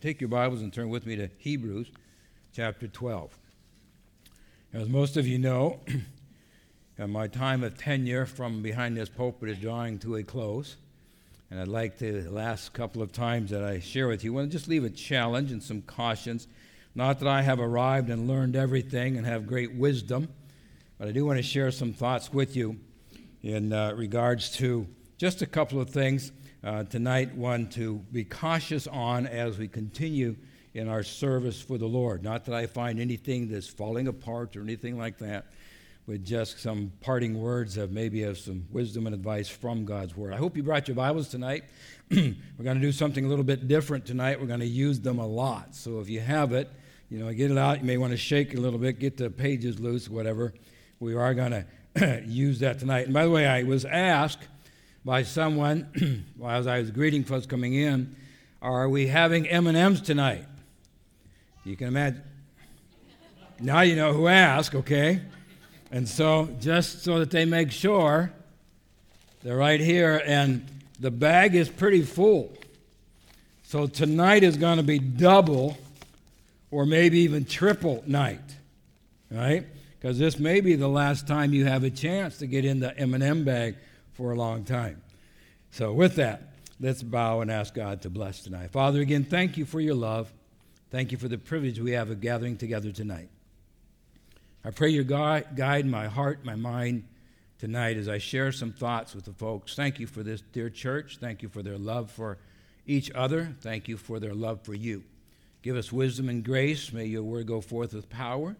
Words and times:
Take 0.00 0.22
your 0.22 0.28
Bibles 0.28 0.62
and 0.62 0.72
turn 0.72 0.88
with 0.88 1.04
me 1.04 1.14
to 1.16 1.28
Hebrews 1.36 1.90
chapter 2.54 2.88
12. 2.88 3.36
As 4.72 4.88
most 4.88 5.18
of 5.18 5.26
you 5.26 5.38
know, 5.38 5.80
my 6.98 7.26
time 7.26 7.62
of 7.62 7.76
tenure 7.76 8.24
from 8.24 8.62
behind 8.62 8.96
this 8.96 9.10
pulpit 9.10 9.50
is 9.50 9.58
drawing 9.58 9.98
to 9.98 10.16
a 10.16 10.22
close. 10.22 10.76
And 11.50 11.60
I'd 11.60 11.68
like 11.68 11.98
to, 11.98 12.22
the 12.22 12.30
last 12.30 12.72
couple 12.72 13.02
of 13.02 13.12
times 13.12 13.50
that 13.50 13.62
I 13.62 13.80
share 13.80 14.08
with 14.08 14.24
you, 14.24 14.32
I 14.32 14.36
want 14.36 14.50
to 14.50 14.56
just 14.56 14.68
leave 14.68 14.84
a 14.84 14.90
challenge 14.90 15.52
and 15.52 15.62
some 15.62 15.82
cautions. 15.82 16.48
Not 16.94 17.18
that 17.18 17.28
I 17.28 17.42
have 17.42 17.60
arrived 17.60 18.08
and 18.08 18.26
learned 18.26 18.56
everything 18.56 19.18
and 19.18 19.26
have 19.26 19.46
great 19.46 19.74
wisdom, 19.74 20.28
but 20.98 21.08
I 21.08 21.12
do 21.12 21.26
want 21.26 21.36
to 21.36 21.42
share 21.42 21.70
some 21.70 21.92
thoughts 21.92 22.32
with 22.32 22.56
you 22.56 22.78
in 23.42 23.74
uh, 23.74 23.92
regards 23.92 24.50
to 24.56 24.86
just 25.18 25.42
a 25.42 25.46
couple 25.46 25.78
of 25.78 25.90
things 25.90 26.32
uh, 26.62 26.84
tonight. 26.84 27.34
One 27.34 27.68
to 27.70 27.96
be 28.12 28.24
cautious 28.24 28.86
on 28.86 29.26
as 29.26 29.58
we 29.58 29.68
continue 29.68 30.36
in 30.74 30.88
our 30.88 31.02
service 31.02 31.60
for 31.60 31.78
the 31.78 31.86
Lord. 31.86 32.22
Not 32.22 32.44
that 32.44 32.54
I 32.54 32.66
find 32.66 33.00
anything 33.00 33.50
that's 33.50 33.68
falling 33.68 34.08
apart 34.08 34.56
or 34.56 34.62
anything 34.62 34.98
like 34.98 35.18
that, 35.18 35.46
but 36.06 36.22
just 36.22 36.60
some 36.60 36.92
parting 37.00 37.40
words 37.40 37.76
of 37.76 37.90
maybe 37.90 38.22
of 38.22 38.38
some 38.38 38.66
wisdom 38.70 39.06
and 39.06 39.14
advice 39.14 39.48
from 39.48 39.84
God's 39.84 40.16
Word. 40.16 40.32
I 40.32 40.36
hope 40.36 40.56
you 40.56 40.62
brought 40.62 40.88
your 40.88 40.94
Bibles 40.94 41.28
tonight. 41.28 41.64
We're 42.10 42.34
going 42.62 42.76
to 42.76 42.82
do 42.82 42.92
something 42.92 43.24
a 43.24 43.28
little 43.28 43.44
bit 43.44 43.68
different 43.68 44.06
tonight. 44.06 44.40
We're 44.40 44.46
going 44.46 44.60
to 44.60 44.66
use 44.66 45.00
them 45.00 45.18
a 45.18 45.26
lot. 45.26 45.74
So 45.74 46.00
if 46.00 46.08
you 46.08 46.20
have 46.20 46.52
it, 46.52 46.70
you 47.08 47.18
know, 47.18 47.32
get 47.32 47.50
it 47.50 47.58
out. 47.58 47.80
You 47.80 47.84
may 47.84 47.96
want 47.96 48.12
to 48.12 48.16
shake 48.16 48.52
it 48.52 48.58
a 48.58 48.60
little 48.60 48.78
bit, 48.78 48.98
get 49.00 49.16
the 49.16 49.30
pages 49.30 49.80
loose, 49.80 50.08
whatever. 50.08 50.54
We 51.00 51.14
are 51.14 51.34
going 51.34 51.64
to 51.96 52.22
use 52.26 52.60
that 52.60 52.78
tonight. 52.78 53.06
And 53.06 53.14
by 53.14 53.24
the 53.24 53.30
way, 53.30 53.46
I 53.46 53.64
was 53.64 53.84
asked 53.84 54.46
by 55.04 55.22
someone 55.22 56.24
while 56.36 56.68
I 56.68 56.78
was 56.78 56.90
greeting 56.90 57.24
folks 57.24 57.46
coming 57.46 57.74
in, 57.74 58.14
are 58.62 58.88
we 58.88 59.06
having 59.06 59.48
M&Ms 59.48 60.02
tonight? 60.02 60.44
You 61.64 61.76
can 61.76 61.88
imagine. 61.88 62.22
Now 63.58 63.80
you 63.82 63.96
know 63.96 64.12
who 64.12 64.26
asked, 64.26 64.74
okay? 64.74 65.20
And 65.90 66.08
so, 66.08 66.48
just 66.60 67.02
so 67.02 67.18
that 67.18 67.30
they 67.30 67.44
make 67.44 67.70
sure, 67.70 68.32
they're 69.42 69.56
right 69.56 69.80
here, 69.80 70.22
and 70.24 70.66
the 70.98 71.10
bag 71.10 71.54
is 71.54 71.68
pretty 71.68 72.02
full. 72.02 72.52
So, 73.64 73.86
tonight 73.86 74.42
is 74.42 74.56
going 74.56 74.76
to 74.76 74.82
be 74.82 74.98
double 74.98 75.76
or 76.70 76.86
maybe 76.86 77.20
even 77.20 77.44
triple 77.44 78.02
night, 78.06 78.40
right? 79.30 79.66
Because 79.98 80.18
this 80.18 80.38
may 80.38 80.60
be 80.60 80.76
the 80.76 80.88
last 80.88 81.26
time 81.26 81.52
you 81.52 81.66
have 81.66 81.84
a 81.84 81.90
chance 81.90 82.38
to 82.38 82.46
get 82.46 82.64
in 82.64 82.80
the 82.80 82.96
M&M 82.96 83.44
bag 83.44 83.76
for 84.20 84.32
a 84.32 84.36
long 84.36 84.64
time. 84.64 85.00
So, 85.70 85.94
with 85.94 86.16
that, 86.16 86.52
let's 86.78 87.02
bow 87.02 87.40
and 87.40 87.50
ask 87.50 87.72
God 87.72 88.02
to 88.02 88.10
bless 88.10 88.42
tonight. 88.42 88.70
Father, 88.70 89.00
again, 89.00 89.24
thank 89.24 89.56
you 89.56 89.64
for 89.64 89.80
your 89.80 89.94
love. 89.94 90.30
Thank 90.90 91.10
you 91.10 91.16
for 91.16 91.26
the 91.26 91.38
privilege 91.38 91.80
we 91.80 91.92
have 91.92 92.10
of 92.10 92.20
gathering 92.20 92.58
together 92.58 92.92
tonight. 92.92 93.30
I 94.62 94.72
pray 94.72 94.90
you 94.90 95.04
guide 95.04 95.86
my 95.86 96.06
heart, 96.06 96.44
my 96.44 96.54
mind 96.54 97.04
tonight 97.56 97.96
as 97.96 98.10
I 98.10 98.18
share 98.18 98.52
some 98.52 98.72
thoughts 98.72 99.14
with 99.14 99.24
the 99.24 99.32
folks. 99.32 99.74
Thank 99.74 99.98
you 99.98 100.06
for 100.06 100.22
this 100.22 100.42
dear 100.52 100.68
church. 100.68 101.16
Thank 101.18 101.40
you 101.40 101.48
for 101.48 101.62
their 101.62 101.78
love 101.78 102.10
for 102.10 102.36
each 102.86 103.10
other. 103.14 103.56
Thank 103.62 103.88
you 103.88 103.96
for 103.96 104.20
their 104.20 104.34
love 104.34 104.60
for 104.64 104.74
you. 104.74 105.02
Give 105.62 105.76
us 105.76 105.90
wisdom 105.90 106.28
and 106.28 106.44
grace. 106.44 106.92
May 106.92 107.06
your 107.06 107.22
word 107.22 107.46
go 107.46 107.62
forth 107.62 107.94
with 107.94 108.10
power. 108.10 108.54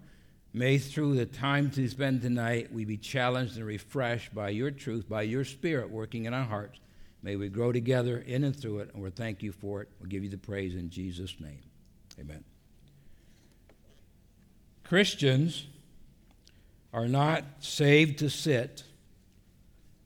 May 0.53 0.79
through 0.79 1.15
the 1.15 1.27
time 1.27 1.71
to 1.73 1.89
spend 1.89 2.23
tonight 2.23 2.73
we 2.73 2.85
be 2.85 2.97
challenged 2.97 3.57
and 3.57 3.65
refreshed 3.65 4.35
by 4.35 4.51
your 4.51 4.73
truth, 4.73 5.09
by 5.09 5.23
your 5.23 5.45
spirit 5.45 5.91
working 5.91 6.25
in 6.25 6.35
our 6.35 6.45
hearts. 6.45 6.81
May 7.23 7.37
we 7.37 7.49
grow 7.49 7.71
together 7.71 8.19
in 8.19 8.45
and 8.45 8.57
through 8.57 8.81
it, 8.81 8.91
and 8.93 9.03
we'll 9.03 9.13
thank 9.13 9.43
you 9.43 9.53
for 9.53 9.83
it. 9.83 9.89
We'll 10.01 10.09
give 10.09 10.25
you 10.25 10.31
the 10.31 10.39
praise 10.39 10.75
in 10.75 10.91
Jesus' 10.91 11.37
name. 11.39 11.61
Amen. 12.19 12.43
Christians 14.83 15.67
are 16.93 17.07
not 17.07 17.45
saved 17.61 18.19
to 18.19 18.29
sit, 18.31 18.83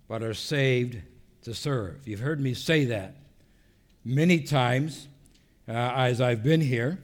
but 0.09 0.23
are 0.23 0.35
saved 0.35 1.01
to 1.43 1.55
serve. 1.55 2.07
You've 2.07 2.21
heard 2.21 2.41
me 2.41 2.53
say 2.53 2.85
that 2.87 3.17
many 4.05 4.41
times 4.41 5.09
uh, 5.67 5.73
as 5.73 6.21
I've 6.21 6.43
been 6.43 6.61
here, 6.61 6.99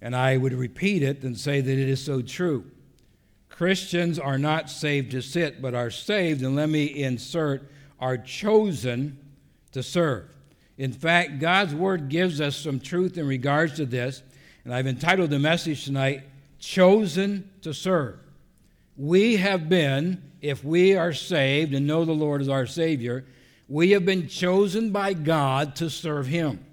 and 0.00 0.14
I 0.14 0.36
would 0.36 0.52
repeat 0.52 1.02
it 1.02 1.22
and 1.22 1.38
say 1.38 1.60
that 1.60 1.70
it 1.70 1.88
is 1.88 2.04
so 2.04 2.22
true. 2.22 2.70
Christians 3.48 4.18
are 4.18 4.38
not 4.38 4.70
saved 4.70 5.10
to 5.10 5.20
sit, 5.20 5.60
but 5.60 5.74
are 5.74 5.90
saved, 5.90 6.42
and 6.42 6.54
let 6.54 6.68
me 6.68 6.84
insert, 6.84 7.70
are 7.98 8.16
chosen 8.16 9.18
to 9.72 9.82
serve. 9.82 10.28
In 10.76 10.92
fact, 10.92 11.40
God's 11.40 11.74
Word 11.74 12.08
gives 12.08 12.40
us 12.40 12.56
some 12.56 12.78
truth 12.78 13.18
in 13.18 13.26
regards 13.26 13.74
to 13.74 13.86
this, 13.86 14.22
and 14.64 14.72
I've 14.72 14.86
entitled 14.86 15.30
the 15.30 15.40
message 15.40 15.84
tonight, 15.84 16.22
Chosen 16.60 17.50
to 17.62 17.74
Serve. 17.74 18.18
We 18.96 19.36
have 19.36 19.68
been, 19.68 20.22
if 20.40 20.62
we 20.62 20.96
are 20.96 21.12
saved 21.12 21.74
and 21.74 21.86
know 21.86 22.04
the 22.04 22.12
Lord 22.12 22.40
as 22.40 22.48
our 22.48 22.66
Savior, 22.66 23.24
we 23.68 23.90
have 23.90 24.04
been 24.04 24.28
chosen 24.28 24.90
by 24.90 25.14
God 25.14 25.74
to 25.76 25.90
serve 25.90 26.26
Him. 26.26 26.64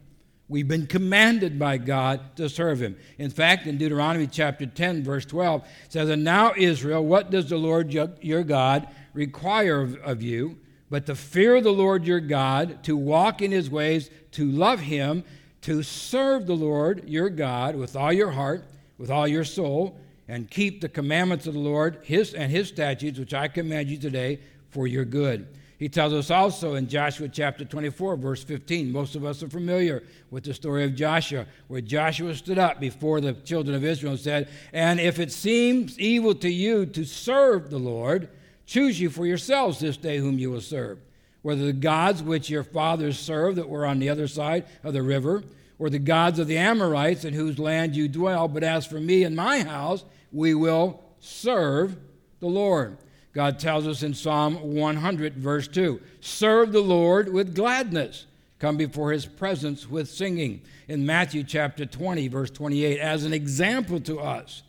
We've 0.47 0.67
been 0.67 0.85
commanded 0.85 1.57
by 1.57 1.77
God 1.77 2.35
to 2.35 2.49
serve 2.49 2.81
Him. 2.81 2.97
In 3.17 3.31
fact, 3.31 3.65
in 3.65 3.77
Deuteronomy 3.77 4.27
chapter 4.27 4.65
10, 4.65 5.03
verse 5.03 5.25
12, 5.25 5.61
it 5.61 5.91
says, 5.91 6.09
And 6.09 6.23
now, 6.23 6.53
Israel, 6.55 7.03
what 7.03 7.31
does 7.31 7.49
the 7.49 7.57
Lord 7.57 7.91
your 7.91 8.43
God 8.43 8.87
require 9.13 9.81
of, 9.81 10.21
you? 10.21 10.57
but 10.89 11.07
to 11.07 11.15
fear 11.15 11.61
the 11.61 11.73
Lord 11.73 12.05
your 12.05 12.19
God, 12.19 12.83
to 12.83 12.95
walk 12.95 13.41
in 13.41 13.51
his 13.51 13.69
ways, 13.69 14.09
to 14.31 14.49
love 14.49 14.81
him, 14.81 15.23
to 15.61 15.81
serve 15.81 16.45
the 16.45 16.55
Lord 16.55 17.09
your 17.09 17.29
God 17.29 17.75
with 17.75 17.95
all 17.95 18.13
your 18.13 18.31
heart, 18.31 18.65
with 18.97 19.09
all 19.09 19.27
your 19.27 19.43
soul, 19.43 19.99
and 20.27 20.49
keep 20.49 20.81
the 20.81 20.89
commandments 20.89 21.47
of 21.47 21.53
the 21.53 21.59
Lord 21.59 21.99
his, 22.03 22.33
and 22.33 22.51
his 22.51 22.67
statutes, 22.67 23.19
which 23.19 23.33
I 23.33 23.47
command 23.47 23.89
you 23.89 23.97
today 23.97 24.39
for 24.69 24.87
your 24.87 25.05
good. 25.05 25.47
He 25.77 25.89
tells 25.89 26.13
us 26.13 26.31
also 26.31 26.75
in 26.75 26.87
Joshua 26.87 27.27
chapter 27.27 27.65
24, 27.65 28.15
verse 28.15 28.43
15. 28.43 28.91
Most 28.91 29.15
of 29.15 29.25
us 29.25 29.43
are 29.43 29.49
familiar 29.49 30.03
with 30.31 30.45
the 30.45 30.53
story 30.53 30.85
of 30.85 30.95
Joshua, 30.95 31.45
where 31.67 31.81
Joshua 31.81 32.33
stood 32.35 32.57
up 32.57 32.79
before 32.79 33.19
the 33.19 33.33
children 33.33 33.75
of 33.75 33.83
Israel 33.83 34.13
and 34.13 34.21
said, 34.21 34.49
And 34.71 34.99
if 34.99 35.19
it 35.19 35.31
seems 35.31 35.99
evil 35.99 36.33
to 36.35 36.49
you 36.49 36.85
to 36.85 37.03
serve 37.03 37.69
the 37.69 37.79
Lord, 37.79 38.29
Choose 38.65 38.99
you 38.99 39.09
for 39.09 39.25
yourselves 39.25 39.79
this 39.79 39.97
day 39.97 40.17
whom 40.17 40.39
you 40.39 40.51
will 40.51 40.61
serve, 40.61 40.99
whether 41.43 41.65
the 41.65 41.73
gods 41.73 42.23
which 42.23 42.49
your 42.49 42.63
fathers 42.63 43.19
served 43.19 43.57
that 43.57 43.69
were 43.69 43.85
on 43.85 43.99
the 43.99 44.09
other 44.09 44.27
side 44.27 44.65
of 44.83 44.93
the 44.93 45.03
river, 45.03 45.43
or 45.77 45.89
the 45.89 45.99
gods 45.99 46.39
of 46.39 46.47
the 46.47 46.57
Amorites 46.57 47.25
in 47.25 47.33
whose 47.33 47.59
land 47.59 47.95
you 47.95 48.07
dwell. 48.07 48.47
But 48.47 48.63
as 48.63 48.85
for 48.85 48.99
me 48.99 49.23
and 49.23 49.35
my 49.35 49.61
house, 49.61 50.03
we 50.31 50.55
will 50.55 51.03
serve 51.19 51.97
the 52.39 52.47
Lord. 52.47 52.97
God 53.35 53.59
tells 53.59 53.85
us 53.85 54.01
in 54.01 54.15
Psalm 54.15 54.55
100, 54.73 55.35
verse 55.35 55.67
2 55.67 56.01
Serve 56.21 56.71
the 56.71 56.81
Lord 56.81 57.31
with 57.31 57.53
gladness. 57.53 58.25
Come 58.57 58.77
before 58.77 59.11
his 59.11 59.27
presence 59.27 59.87
with 59.87 60.09
singing. 60.09 60.61
In 60.87 61.05
Matthew 61.05 61.43
chapter 61.43 61.85
20, 61.85 62.29
verse 62.29 62.49
28, 62.49 62.99
as 62.99 63.25
an 63.25 63.33
example 63.33 63.99
to 63.99 64.19
us 64.19 64.63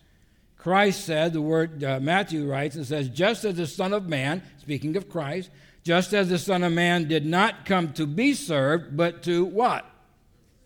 Christ 0.67 1.05
said, 1.05 1.33
the 1.33 1.41
word 1.41 1.85
uh, 1.85 2.01
Matthew 2.01 2.45
writes 2.51 2.75
and 2.75 2.85
says, 2.85 3.09
just 3.09 3.45
as 3.45 3.55
the 3.55 3.69
Son 3.69 3.93
of 3.93 4.09
Man, 4.09 4.43
speaking 4.59 4.97
of 4.97 5.09
Christ, 5.09 5.49
just 5.85 6.13
as 6.13 6.29
the 6.29 6.41
Son 6.41 6.65
of 6.65 6.73
Man 6.73 7.07
did 7.07 7.25
not 7.25 7.65
come 7.65 7.93
to 7.93 8.05
be 8.05 8.35
served, 8.35 8.97
but 8.97 9.23
to 9.23 9.45
what? 9.45 9.89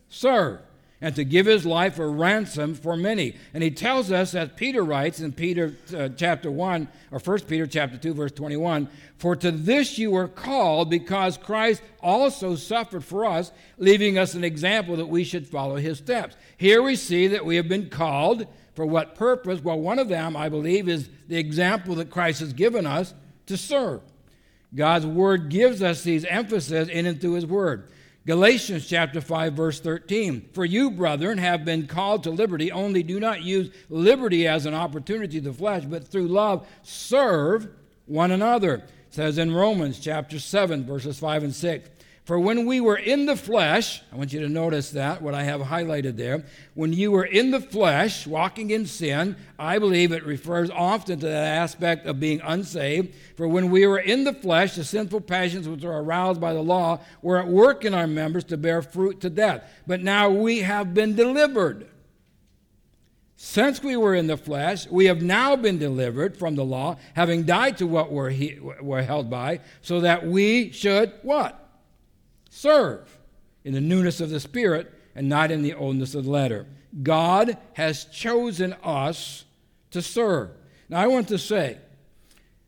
Serve. 0.08 0.60
And 1.02 1.16
to 1.16 1.24
give 1.24 1.46
his 1.46 1.64
life 1.64 1.98
a 1.98 2.06
ransom 2.06 2.74
for 2.74 2.94
many. 2.94 3.36
And 3.54 3.62
he 3.62 3.70
tells 3.70 4.12
us, 4.12 4.34
as 4.34 4.50
Peter 4.54 4.84
writes 4.84 5.20
in 5.20 5.32
Peter 5.32 5.74
uh, 5.96 6.10
chapter 6.14 6.50
1, 6.50 6.88
or 7.10 7.18
1 7.18 7.40
Peter 7.40 7.66
chapter 7.66 7.96
2, 7.96 8.12
verse 8.12 8.32
21, 8.32 8.86
For 9.16 9.34
to 9.36 9.50
this 9.50 9.98
you 9.98 10.10
were 10.10 10.28
called, 10.28 10.90
because 10.90 11.38
Christ 11.38 11.82
also 12.02 12.54
suffered 12.54 13.02
for 13.02 13.24
us, 13.24 13.50
leaving 13.78 14.18
us 14.18 14.34
an 14.34 14.44
example 14.44 14.96
that 14.96 15.06
we 15.06 15.24
should 15.24 15.46
follow 15.46 15.76
his 15.76 15.98
steps. 15.98 16.36
Here 16.58 16.82
we 16.82 16.96
see 16.96 17.28
that 17.28 17.46
we 17.46 17.56
have 17.56 17.68
been 17.68 17.88
called 17.88 18.46
for 18.74 18.86
what 18.86 19.14
purpose? 19.14 19.62
Well, 19.62 19.80
one 19.80 19.98
of 19.98 20.08
them, 20.08 20.36
I 20.36 20.48
believe, 20.48 20.88
is 20.88 21.08
the 21.28 21.38
example 21.38 21.94
that 21.96 22.10
Christ 22.10 22.40
has 22.40 22.52
given 22.52 22.86
us 22.86 23.14
to 23.46 23.56
serve. 23.56 24.02
God's 24.74 25.06
word 25.06 25.48
gives 25.48 25.82
us 25.82 26.02
these 26.02 26.24
emphases 26.24 26.88
in 26.88 27.06
and 27.06 27.20
through 27.20 27.34
his 27.34 27.46
word. 27.46 27.90
Galatians 28.30 28.86
chapter 28.86 29.20
5 29.20 29.54
verse 29.54 29.80
13. 29.80 30.50
For 30.52 30.64
you, 30.64 30.92
brethren, 30.92 31.36
have 31.38 31.64
been 31.64 31.88
called 31.88 32.22
to 32.22 32.30
liberty, 32.30 32.70
only 32.70 33.02
do 33.02 33.18
not 33.18 33.42
use 33.42 33.72
liberty 33.88 34.46
as 34.46 34.66
an 34.66 34.74
opportunity 34.74 35.40
to 35.40 35.48
the 35.48 35.52
flesh, 35.52 35.82
but 35.84 36.06
through 36.06 36.28
love 36.28 36.64
serve 36.84 37.66
one 38.06 38.30
another. 38.30 38.74
It 38.74 38.84
says 39.10 39.36
in 39.36 39.52
Romans 39.52 39.98
chapter 39.98 40.38
7 40.38 40.86
verses 40.86 41.18
5 41.18 41.42
and 41.42 41.52
6. 41.52 41.90
For 42.30 42.38
when 42.38 42.64
we 42.64 42.80
were 42.80 42.96
in 42.96 43.26
the 43.26 43.34
flesh, 43.34 44.02
I 44.12 44.14
want 44.14 44.32
you 44.32 44.38
to 44.38 44.48
notice 44.48 44.90
that, 44.90 45.20
what 45.20 45.34
I 45.34 45.42
have 45.42 45.60
highlighted 45.62 46.16
there. 46.16 46.44
When 46.74 46.92
you 46.92 47.10
were 47.10 47.24
in 47.24 47.50
the 47.50 47.58
flesh, 47.60 48.24
walking 48.24 48.70
in 48.70 48.86
sin, 48.86 49.34
I 49.58 49.80
believe 49.80 50.12
it 50.12 50.24
refers 50.24 50.70
often 50.70 51.18
to 51.18 51.26
that 51.26 51.56
aspect 51.56 52.06
of 52.06 52.20
being 52.20 52.40
unsaved. 52.44 53.16
For 53.36 53.48
when 53.48 53.68
we 53.72 53.84
were 53.84 53.98
in 53.98 54.22
the 54.22 54.32
flesh, 54.32 54.76
the 54.76 54.84
sinful 54.84 55.22
passions 55.22 55.68
which 55.68 55.82
are 55.82 55.98
aroused 55.98 56.40
by 56.40 56.52
the 56.52 56.62
law 56.62 57.00
were 57.20 57.38
at 57.38 57.48
work 57.48 57.84
in 57.84 57.94
our 57.94 58.06
members 58.06 58.44
to 58.44 58.56
bear 58.56 58.80
fruit 58.80 59.20
to 59.22 59.28
death. 59.28 59.64
But 59.88 60.00
now 60.00 60.30
we 60.30 60.60
have 60.60 60.94
been 60.94 61.16
delivered. 61.16 61.88
Since 63.34 63.82
we 63.82 63.96
were 63.96 64.14
in 64.14 64.28
the 64.28 64.36
flesh, 64.36 64.86
we 64.86 65.06
have 65.06 65.20
now 65.20 65.56
been 65.56 65.80
delivered 65.80 66.36
from 66.36 66.54
the 66.54 66.64
law, 66.64 66.96
having 67.14 67.42
died 67.42 67.78
to 67.78 67.88
what 67.88 68.12
we're, 68.12 68.30
he, 68.30 68.56
we're 68.80 69.02
held 69.02 69.28
by, 69.28 69.58
so 69.82 70.02
that 70.02 70.24
we 70.24 70.70
should 70.70 71.12
what? 71.22 71.59
Serve 72.50 73.18
in 73.64 73.72
the 73.72 73.80
newness 73.80 74.20
of 74.20 74.28
the 74.30 74.40
Spirit 74.40 74.92
and 75.14 75.28
not 75.28 75.50
in 75.50 75.62
the 75.62 75.74
oldness 75.74 76.14
of 76.14 76.24
the 76.24 76.30
letter. 76.30 76.66
God 77.02 77.56
has 77.74 78.04
chosen 78.06 78.74
us 78.84 79.44
to 79.92 80.02
serve. 80.02 80.50
Now, 80.88 81.00
I 81.00 81.06
want 81.06 81.28
to 81.28 81.38
say, 81.38 81.78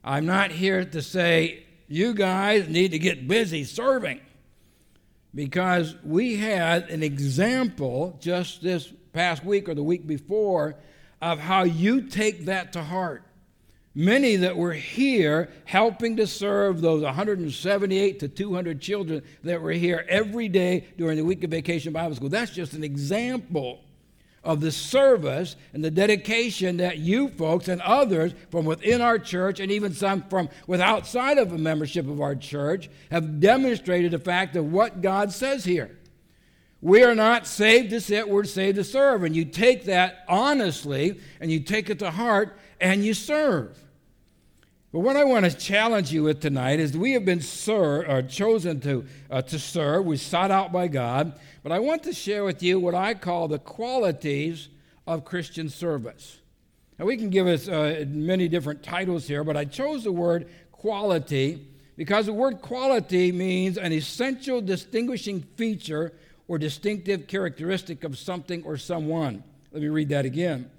I'm 0.05 0.27
not 0.27 0.51
here 0.51 0.85
to 0.85 1.03
say 1.03 1.65
you 1.89 2.15
guys 2.15 2.69
need 2.69 2.93
to 2.93 2.99
get 2.99 3.29
busy 3.29 3.65
serving 3.65 4.21
because 5.35 5.95
we 6.05 6.37
had 6.37 6.89
an 6.91 7.03
example 7.03 8.17
just 8.21 8.63
this 8.63 8.93
past 9.13 9.45
week 9.45 9.69
or 9.69 9.75
the 9.75 9.83
week 9.83 10.07
before 10.07 10.77
of 11.21 11.39
how 11.39 11.63
you 11.65 12.03
take 12.03 12.47
that 12.47 12.73
to 12.73 12.83
heart 12.83 13.23
many 13.95 14.37
that 14.37 14.57
were 14.57 14.73
here 14.73 15.51
helping 15.65 16.17
to 16.17 16.27
serve 16.27 16.81
those 16.81 17.03
178 17.03 18.21
to 18.21 18.29
200 18.29 18.81
children 18.81 19.23
that 19.45 19.61
were 19.61 19.73
here 19.73 20.05
every 20.09 20.49
day 20.49 20.87
during 20.97 21.17
the 21.17 21.25
week 21.25 21.45
of 21.45 21.51
vacation 21.51 21.93
Bible 21.93 22.17
school. 22.17 22.29
That's 22.29 22.53
just 22.53 22.73
an 22.73 22.85
example 22.85 23.81
of 24.45 24.61
the 24.61 24.73
service 24.73 25.57
and 25.73 25.85
the 25.85 25.91
dedication 25.91 26.79
that 26.79 26.99
you 26.99 27.29
folks 27.29 27.69
and 27.69 27.81
others 27.83 28.35
from 28.51 28.65
within 28.65 29.01
our 29.01 29.19
church 29.19 29.61
and 29.61 29.71
even 29.71 29.93
some 29.93 30.23
from 30.25 30.49
with 30.67 30.81
outside 30.81 31.39
of 31.39 31.53
a 31.53 31.59
membership 31.59 32.09
of 32.09 32.21
our 32.21 32.35
church 32.35 32.91
have 33.11 33.41
demonstrated 33.41 34.11
the 34.11 34.19
fact 34.19 34.57
of 34.57 34.73
what 34.73 35.01
God 35.01 35.33
says 35.33 35.65
here. 35.65 35.97
We 36.81 37.05
are 37.05 37.15
not 37.15 37.47
saved 37.47 37.91
to 37.91 38.01
sit, 38.01 38.29
we're 38.29 38.43
saved 38.43 38.75
to 38.75 38.85
serve. 38.85 39.23
And 39.23 39.37
you 39.37 39.45
take 39.45 39.85
that 39.85 40.25
honestly 40.29 41.21
and 41.41 41.49
you 41.49 41.61
take 41.61 41.89
it 41.89 42.01
to 42.01 42.11
heart 42.11 42.59
and 42.83 43.05
you 43.05 43.15
serve. 43.15 43.79
But 44.93 45.01
what 45.01 45.17
I 45.17 45.25
want 45.25 45.47
to 45.47 45.57
challenge 45.57 46.13
you 46.13 46.25
with 46.25 46.41
tonight 46.41 46.81
is 46.81 46.95
we 46.95 47.13
have 47.13 47.25
been 47.25 47.41
ser- 47.41 48.07
or 48.07 48.21
chosen 48.21 48.81
to, 48.81 49.07
uh, 49.31 49.41
to 49.41 49.59
serve. 49.59 50.05
We're 50.05 50.19
sought 50.19 50.51
out 50.51 50.71
by 50.71 50.89
God. 50.89 51.33
But 51.63 51.73
I 51.73 51.79
want 51.79 52.03
to 52.03 52.13
share 52.13 52.45
with 52.45 52.63
you 52.63 52.79
what 52.79 52.95
I 52.95 53.15
call 53.15 53.49
the 53.49 53.59
qualities 53.59 54.69
of 55.07 55.25
Christian 55.25 55.71
service. 55.71 56.41
Now, 56.99 57.07
we 57.07 57.17
can 57.17 57.31
give 57.31 57.47
us 57.47 57.69
uh, 57.69 58.05
many 58.09 58.49
different 58.49 58.83
titles 58.83 59.27
here, 59.27 59.45
but 59.45 59.57
I 59.57 59.65
chose 59.65 60.05
the 60.05 60.13
word 60.13 60.49
quality 60.73 61.67
because 61.97 62.27
the 62.27 62.33
word 62.35 62.61
quality 62.61 63.33
means 63.33 63.79
an 63.79 63.93
essential 63.93 64.61
distinguishing 64.61 65.41
feature 65.57 66.13
or 66.49 66.59
distinctive 66.59 67.29
characteristic 67.29 68.05
of 68.05 68.19
something 68.19 68.63
or 68.65 68.77
someone. 68.77 69.43
Let 69.71 69.83
me 69.83 69.89
read 69.89 70.11
that 70.11 70.27
again. 70.27 70.71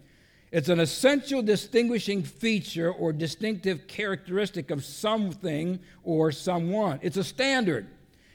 It's 0.54 0.70
an 0.70 0.80
essential 0.80 1.42
distinguishing 1.42 2.22
feature 2.22 2.92
or 2.92 3.12
distinctive 3.12 3.88
characteristic 3.88 4.70
of 4.70 4.86
something 4.86 5.80
or 6.04 6.32
someone. 6.32 7.00
It's 7.02 7.18
a 7.18 7.24
standard, 7.24 7.88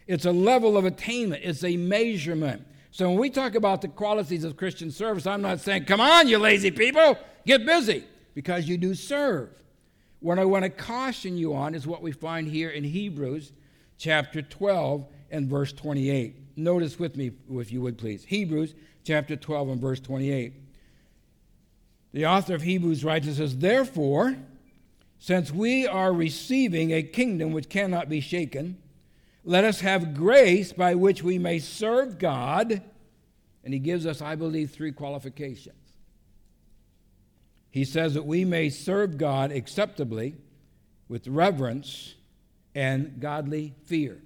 it's 0.08 0.24
a 0.24 0.32
level 0.32 0.76
of 0.76 0.84
attainment, 0.84 1.44
it's 1.44 1.62
a 1.62 1.76
measurement. 1.76 2.66
So 2.90 3.08
when 3.08 3.20
we 3.20 3.30
talk 3.30 3.54
about 3.54 3.82
the 3.82 3.88
qualities 3.88 4.42
of 4.42 4.56
Christian 4.56 4.90
service, 4.90 5.28
I'm 5.28 5.42
not 5.42 5.60
saying, 5.60 5.84
come 5.84 6.00
on, 6.00 6.26
you 6.26 6.38
lazy 6.38 6.72
people, 6.72 7.16
get 7.46 7.64
busy, 7.64 8.02
because 8.34 8.68
you 8.68 8.78
do 8.78 8.96
serve. 8.96 9.50
What 10.18 10.40
I 10.40 10.44
want 10.44 10.64
to 10.64 10.70
caution 10.70 11.38
you 11.38 11.54
on 11.54 11.72
is 11.72 11.86
what 11.86 12.02
we 12.02 12.10
find 12.10 12.48
here 12.48 12.70
in 12.70 12.82
Hebrews 12.82 13.52
chapter 13.96 14.42
12 14.42 15.06
and 15.30 15.48
verse 15.48 15.72
28. 15.72 16.34
Notice 16.56 16.98
with 16.98 17.16
me, 17.16 17.30
if 17.48 17.70
you 17.70 17.80
would 17.80 17.96
please. 17.96 18.24
Hebrews 18.24 18.74
chapter 19.04 19.36
12 19.36 19.68
and 19.68 19.80
verse 19.80 20.00
28. 20.00 20.52
The 22.12 22.26
author 22.26 22.54
of 22.54 22.62
Hebrews 22.62 23.04
writes 23.04 23.26
and 23.26 23.36
says, 23.36 23.58
Therefore, 23.58 24.36
since 25.18 25.52
we 25.52 25.86
are 25.86 26.12
receiving 26.12 26.92
a 26.92 27.02
kingdom 27.02 27.52
which 27.52 27.68
cannot 27.68 28.08
be 28.08 28.20
shaken, 28.20 28.78
let 29.44 29.64
us 29.64 29.80
have 29.80 30.14
grace 30.14 30.72
by 30.72 30.94
which 30.94 31.22
we 31.22 31.38
may 31.38 31.58
serve 31.58 32.18
God. 32.18 32.82
And 33.64 33.74
he 33.74 33.80
gives 33.80 34.06
us, 34.06 34.22
I 34.22 34.34
believe, 34.34 34.70
three 34.70 34.92
qualifications. 34.92 35.74
He 37.70 37.84
says 37.84 38.14
that 38.14 38.24
we 38.24 38.44
may 38.44 38.70
serve 38.70 39.18
God 39.18 39.52
acceptably 39.52 40.34
with 41.08 41.26
reverence 41.26 42.14
and 42.74 43.20
godly 43.20 43.74
fear. 43.84 44.18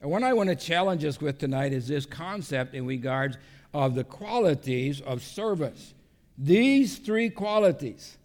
And 0.00 0.10
what 0.10 0.22
I 0.22 0.32
want 0.32 0.48
to 0.48 0.56
challenge 0.56 1.04
us 1.04 1.20
with 1.20 1.38
tonight 1.38 1.72
is 1.72 1.88
this 1.88 2.06
concept 2.06 2.74
in 2.74 2.86
regards 2.86 3.36
of 3.74 3.94
the 3.94 4.04
qualities 4.04 5.00
of 5.00 5.22
service. 5.22 5.94
These 6.38 6.98
three 6.98 7.30
qualities 7.30 8.16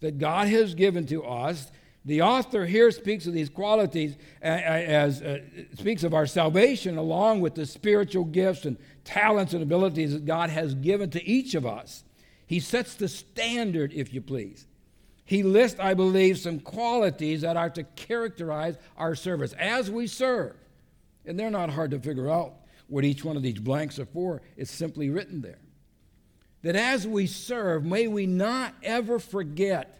that 0.00 0.18
God 0.18 0.48
has 0.48 0.74
given 0.74 1.06
to 1.06 1.24
us, 1.24 1.70
the 2.04 2.20
author 2.20 2.66
here 2.66 2.90
speaks 2.90 3.26
of 3.26 3.32
these 3.32 3.48
qualities 3.48 4.16
as, 4.42 5.22
uh, 5.22 5.38
speaks 5.78 6.04
of 6.04 6.12
our 6.12 6.26
salvation 6.26 6.98
along 6.98 7.40
with 7.40 7.54
the 7.54 7.64
spiritual 7.64 8.24
gifts 8.24 8.66
and 8.66 8.76
talents 9.04 9.54
and 9.54 9.62
abilities 9.62 10.12
that 10.12 10.26
God 10.26 10.50
has 10.50 10.74
given 10.74 11.08
to 11.10 11.24
each 11.26 11.54
of 11.54 11.64
us. 11.64 12.04
He 12.46 12.60
sets 12.60 12.94
the 12.94 13.08
standard, 13.08 13.94
if 13.94 14.12
you 14.12 14.20
please. 14.20 14.66
He 15.24 15.42
lists, 15.42 15.80
I 15.80 15.94
believe, 15.94 16.36
some 16.36 16.60
qualities 16.60 17.40
that 17.40 17.56
are 17.56 17.70
to 17.70 17.84
characterize 17.84 18.76
our 18.98 19.14
service 19.14 19.54
as 19.54 19.90
we 19.90 20.06
serve. 20.06 20.54
And 21.24 21.40
they're 21.40 21.50
not 21.50 21.70
hard 21.70 21.92
to 21.92 21.98
figure 21.98 22.30
out 22.30 22.52
what 22.88 23.06
each 23.06 23.24
one 23.24 23.38
of 23.38 23.42
these 23.42 23.58
blanks 23.58 23.98
are 23.98 24.04
for. 24.04 24.42
It's 24.58 24.70
simply 24.70 25.08
written 25.08 25.40
there 25.40 25.58
that 26.64 26.76
as 26.76 27.06
we 27.06 27.26
serve, 27.26 27.84
may 27.84 28.08
we 28.08 28.26
not 28.26 28.74
ever 28.82 29.18
forget 29.18 29.98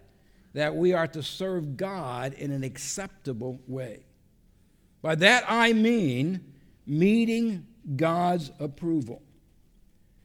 that 0.55 0.75
we 0.75 0.95
are 0.95 1.07
to 1.07 1.23
serve 1.23 1.77
God 1.77 2.33
in 2.33 2.51
an 2.51 2.65
acceptable 2.65 3.61
way. 3.69 4.01
By 5.03 5.15
that 5.17 5.45
I 5.47 5.75
mean 5.75 6.41
meeting 6.87 7.67
God's 7.97 8.51
approval. 8.59 9.21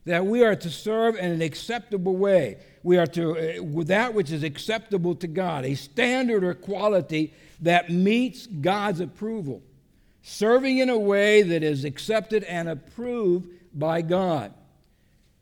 That 0.06 0.26
we 0.26 0.46
are 0.46 0.56
to 0.56 0.70
serve 0.70 1.18
in 1.18 1.30
an 1.30 1.42
acceptable 1.42 2.16
way. 2.16 2.60
We 2.84 2.98
are 2.98 3.08
to, 3.08 3.60
uh, 3.60 3.84
that 3.84 4.14
which 4.14 4.32
is 4.32 4.44
acceptable 4.44 5.16
to 5.16 5.28
God, 5.28 5.66
a 5.66 5.76
standard 5.76 6.46
or 6.46 6.54
quality 6.54 7.34
that 7.60 7.90
meets 7.90 8.48
God's 8.48 9.02
approval. 9.02 9.62
Serving 10.22 10.78
in 10.78 10.90
a 10.90 10.98
way 10.98 11.42
that 11.42 11.64
is 11.64 11.84
accepted 11.84 12.46
and 12.46 12.70
approved 12.70 13.50
by 13.78 14.02
God. 14.02 14.54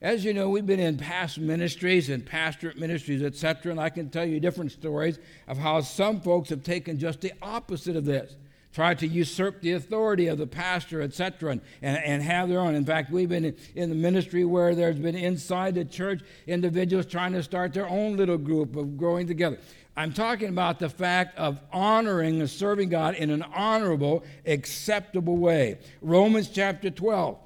As 0.02 0.24
you 0.24 0.32
know, 0.32 0.48
we've 0.50 0.66
been 0.66 0.80
in 0.80 0.98
past 0.98 1.40
ministries 1.40 2.10
and 2.10 2.24
pastorate 2.24 2.78
ministries, 2.78 3.24
etc., 3.24 3.72
and 3.72 3.82
I 3.82 3.90
can 3.90 4.10
tell 4.10 4.26
you 4.26 4.40
different 4.40 4.72
stories 4.72 5.18
of 5.48 5.58
how 5.58 5.82
some 5.82 6.22
folks 6.22 6.50
have 6.50 6.64
taken 6.64 7.00
just 7.00 7.22
the 7.22 7.34
opposite 7.42 7.96
of 7.96 8.06
this, 8.06 8.36
tried 8.72 9.00
to 9.00 9.08
usurp 9.08 9.60
the 9.62 9.72
authority 9.72 10.28
of 10.28 10.38
the 10.38 10.46
pastor, 10.46 11.02
etc., 11.02 11.60
and, 11.82 11.98
and, 11.98 12.22
have 12.22 12.48
their 12.48 12.60
own. 12.60 12.76
In 12.76 12.86
fact, 12.86 13.10
we've 13.10 13.28
been 13.28 13.46
in, 13.46 13.56
in 13.74 13.90
the 13.90 13.96
ministry 13.96 14.46
where 14.46 14.76
there's 14.76 15.00
been 15.00 15.16
inside 15.16 15.74
the 15.74 15.84
church 15.84 16.22
individuals 16.46 17.08
trying 17.08 17.34
to 17.34 17.42
start 17.42 17.74
their 17.74 17.90
own 17.90 18.18
little 18.18 18.38
group 18.38 18.76
of 18.76 19.00
growing 19.00 19.26
together. 19.26 19.58
I'm 19.96 20.14
talking 20.14 20.50
about 20.50 20.78
the 20.78 20.90
fact 20.90 21.36
of 21.40 21.60
honoring 21.74 22.40
and 22.40 22.48
serving 22.48 22.90
God 22.90 23.16
in 23.16 23.32
an 23.32 23.42
honorable, 23.42 24.24
acceptable 24.46 25.38
way. 25.38 25.80
Romans 26.04 26.50
chapter 26.50 26.92
12, 26.92 27.40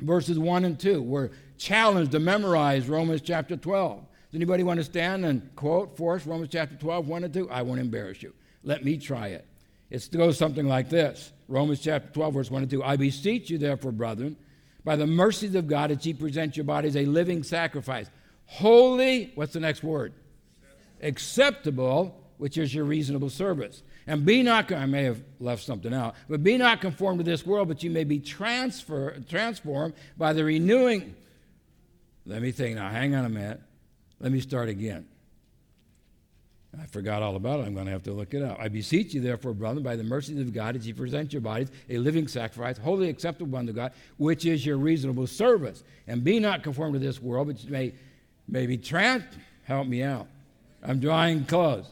verses 0.00 0.38
1 0.38 0.64
and 0.64 0.80
2, 0.80 1.02
where 1.02 1.30
challenged 1.58 2.12
to 2.12 2.18
memorize 2.18 2.88
Romans 2.88 3.20
chapter 3.20 3.56
12. 3.56 4.00
Does 4.00 4.34
anybody 4.34 4.62
want 4.62 4.78
to 4.78 4.84
stand 4.84 5.24
and 5.24 5.54
quote 5.56 5.96
for 5.96 6.14
us 6.14 6.26
Romans 6.26 6.50
chapter 6.52 6.76
12, 6.76 7.08
1 7.08 7.24
and 7.24 7.34
2? 7.34 7.50
I 7.50 7.62
won't 7.62 7.80
embarrass 7.80 8.22
you. 8.22 8.32
Let 8.62 8.84
me 8.84 8.96
try 8.96 9.28
it. 9.28 9.46
It 9.90 10.08
goes 10.12 10.36
something 10.36 10.66
like 10.66 10.88
this 10.88 11.32
Romans 11.48 11.80
chapter 11.80 12.08
12, 12.12 12.34
verse 12.34 12.50
1 12.50 12.62
and 12.62 12.70
2. 12.70 12.84
I 12.84 12.96
beseech 12.96 13.50
you, 13.50 13.58
therefore, 13.58 13.92
brethren, 13.92 14.36
by 14.84 14.96
the 14.96 15.06
mercies 15.06 15.54
of 15.54 15.66
God, 15.66 15.90
that 15.90 16.04
ye 16.04 16.12
present 16.12 16.56
your 16.56 16.64
bodies 16.64 16.96
a 16.96 17.04
living 17.06 17.42
sacrifice, 17.42 18.10
holy, 18.46 19.32
what's 19.34 19.54
the 19.54 19.60
next 19.60 19.82
word? 19.82 20.12
Acceptable, 21.02 22.14
which 22.38 22.58
is 22.58 22.74
your 22.74 22.84
reasonable 22.84 23.30
service. 23.30 23.82
And 24.06 24.24
be 24.24 24.42
not, 24.42 24.70
I 24.72 24.86
may 24.86 25.04
have 25.04 25.22
left 25.40 25.62
something 25.64 25.92
out, 25.92 26.14
but 26.28 26.42
be 26.42 26.56
not 26.56 26.80
conformed 26.80 27.18
to 27.20 27.24
this 27.24 27.46
world, 27.46 27.68
but 27.68 27.82
you 27.82 27.90
may 27.90 28.04
be 28.04 28.18
transfer, 28.18 29.16
transformed 29.28 29.94
by 30.16 30.32
the 30.32 30.44
renewing 30.44 31.14
let 32.28 32.42
me 32.42 32.52
think 32.52 32.76
now. 32.76 32.90
Hang 32.90 33.14
on 33.14 33.24
a 33.24 33.28
minute. 33.28 33.60
Let 34.20 34.30
me 34.30 34.40
start 34.40 34.68
again. 34.68 35.08
I 36.78 36.84
forgot 36.84 37.22
all 37.22 37.34
about 37.36 37.60
it. 37.60 37.66
I'm 37.66 37.72
going 37.72 37.86
to 37.86 37.92
have 37.92 38.02
to 38.02 38.12
look 38.12 38.34
it 38.34 38.42
up. 38.42 38.58
I 38.60 38.68
beseech 38.68 39.14
you, 39.14 39.22
therefore, 39.22 39.54
brother, 39.54 39.80
by 39.80 39.96
the 39.96 40.04
mercies 40.04 40.38
of 40.38 40.52
God, 40.52 40.76
as 40.76 40.86
you 40.86 40.94
present 40.94 41.32
your 41.32 41.40
bodies 41.40 41.70
a 41.88 41.96
living 41.96 42.28
sacrifice, 42.28 42.76
wholly 42.76 43.08
acceptable 43.08 43.58
unto 43.58 43.72
God, 43.72 43.92
which 44.18 44.44
is 44.44 44.66
your 44.66 44.76
reasonable 44.76 45.26
service. 45.26 45.82
And 46.06 46.22
be 46.22 46.38
not 46.38 46.62
conformed 46.62 46.92
to 46.92 46.98
this 46.98 47.22
world, 47.22 47.46
but 47.46 47.68
may, 47.70 47.94
may 48.46 48.66
be 48.66 48.76
trans. 48.76 49.24
Help 49.64 49.88
me 49.88 50.02
out. 50.02 50.26
I'm 50.82 51.00
drawing 51.00 51.46
close. 51.46 51.88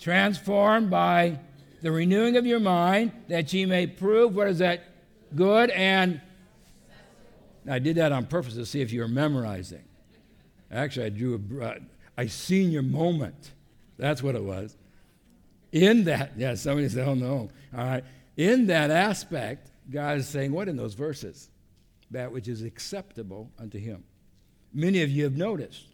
Transformed 0.00 0.88
by 0.88 1.38
the 1.82 1.92
renewing 1.92 2.38
of 2.38 2.46
your 2.46 2.60
mind, 2.60 3.12
that 3.28 3.52
ye 3.52 3.66
may 3.66 3.86
prove 3.86 4.34
what 4.34 4.48
is 4.48 4.58
that 4.58 4.82
good 5.36 5.68
and. 5.70 6.22
I 7.70 7.78
did 7.78 7.96
that 7.96 8.12
on 8.12 8.26
purpose 8.26 8.54
to 8.54 8.66
see 8.66 8.80
if 8.80 8.92
you 8.92 9.00
were 9.00 9.08
memorizing. 9.08 9.84
Actually, 10.70 11.06
I 11.06 11.08
drew 11.10 11.34
a. 11.62 11.76
I 12.16 12.26
seen 12.26 12.70
your 12.70 12.82
moment. 12.82 13.52
That's 13.96 14.22
what 14.22 14.34
it 14.34 14.42
was. 14.42 14.76
In 15.72 16.04
that, 16.04 16.32
yeah, 16.36 16.54
somebody 16.54 16.88
said, 16.88 17.06
oh 17.06 17.14
no. 17.14 17.50
All 17.76 17.84
right. 17.84 18.04
In 18.36 18.66
that 18.68 18.90
aspect, 18.90 19.70
God 19.90 20.18
is 20.18 20.28
saying 20.28 20.52
what 20.52 20.68
in 20.68 20.76
those 20.76 20.94
verses? 20.94 21.50
That 22.10 22.32
which 22.32 22.48
is 22.48 22.62
acceptable 22.62 23.50
unto 23.58 23.78
him. 23.78 24.04
Many 24.72 25.02
of 25.02 25.10
you 25.10 25.24
have 25.24 25.36
noticed 25.36 25.86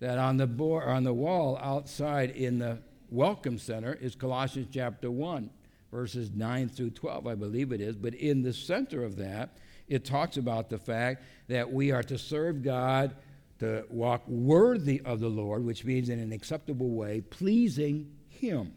that 0.00 0.18
on 0.18 0.36
the 0.36 0.46
board, 0.46 0.84
on 0.84 1.04
the 1.04 1.14
wall 1.14 1.58
outside 1.58 2.30
in 2.30 2.58
the 2.58 2.78
welcome 3.10 3.58
center 3.58 3.94
is 3.94 4.14
Colossians 4.14 4.68
chapter 4.70 5.10
1, 5.10 5.50
verses 5.90 6.30
9 6.34 6.68
through 6.68 6.90
12, 6.90 7.26
I 7.26 7.34
believe 7.34 7.72
it 7.72 7.80
is. 7.80 7.96
But 7.96 8.14
in 8.14 8.42
the 8.42 8.52
center 8.52 9.04
of 9.04 9.16
that, 9.16 9.56
it 9.88 10.04
talks 10.04 10.36
about 10.36 10.70
the 10.70 10.78
fact 10.78 11.22
that 11.48 11.72
we 11.72 11.90
are 11.90 12.02
to 12.02 12.18
serve 12.18 12.62
God 12.62 13.14
to 13.60 13.84
walk 13.88 14.26
worthy 14.26 15.00
of 15.04 15.20
the 15.20 15.28
Lord, 15.28 15.64
which 15.64 15.84
means 15.84 16.08
in 16.08 16.18
an 16.18 16.32
acceptable 16.32 16.90
way, 16.90 17.20
pleasing 17.20 18.10
Him. 18.28 18.74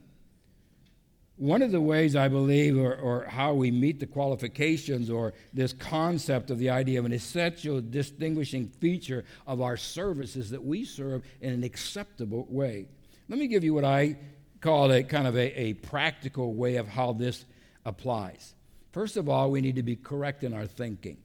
One 1.37 1.61
of 1.61 1.71
the 1.71 1.81
ways 1.81 2.15
I 2.15 2.29
believe, 2.29 2.77
or, 2.77 2.95
or, 2.95 3.25
how 3.25 3.53
we 3.53 3.69
meet 3.69 3.99
the 3.99 4.07
qualifications, 4.07 5.09
or 5.09 5.33
this 5.53 5.71
concept 5.71 6.49
of 6.49 6.57
the 6.57 6.71
idea 6.71 6.97
of 6.97 7.05
an 7.05 7.13
essential 7.13 7.79
distinguishing 7.79 8.67
feature 8.67 9.23
of 9.45 9.61
our 9.61 9.77
service 9.77 10.35
is 10.35 10.49
that 10.49 10.63
we 10.63 10.83
serve 10.83 11.23
in 11.41 11.53
an 11.53 11.63
acceptable 11.63 12.47
way. 12.49 12.87
Let 13.29 13.37
me 13.37 13.47
give 13.47 13.63
you 13.63 13.75
what 13.75 13.85
I 13.85 14.17
call 14.61 14.91
a 14.91 15.03
kind 15.03 15.27
of 15.27 15.35
a, 15.35 15.59
a 15.59 15.73
practical 15.73 16.55
way 16.55 16.77
of 16.77 16.87
how 16.87 17.13
this 17.13 17.45
applies. 17.85 18.55
First 18.97 19.15
of 19.15 19.29
all, 19.29 19.51
we 19.51 19.61
need 19.61 19.75
to 19.75 19.83
be 19.83 19.95
correct 19.95 20.43
in 20.43 20.55
our 20.55 20.65
thinking. 20.65 21.17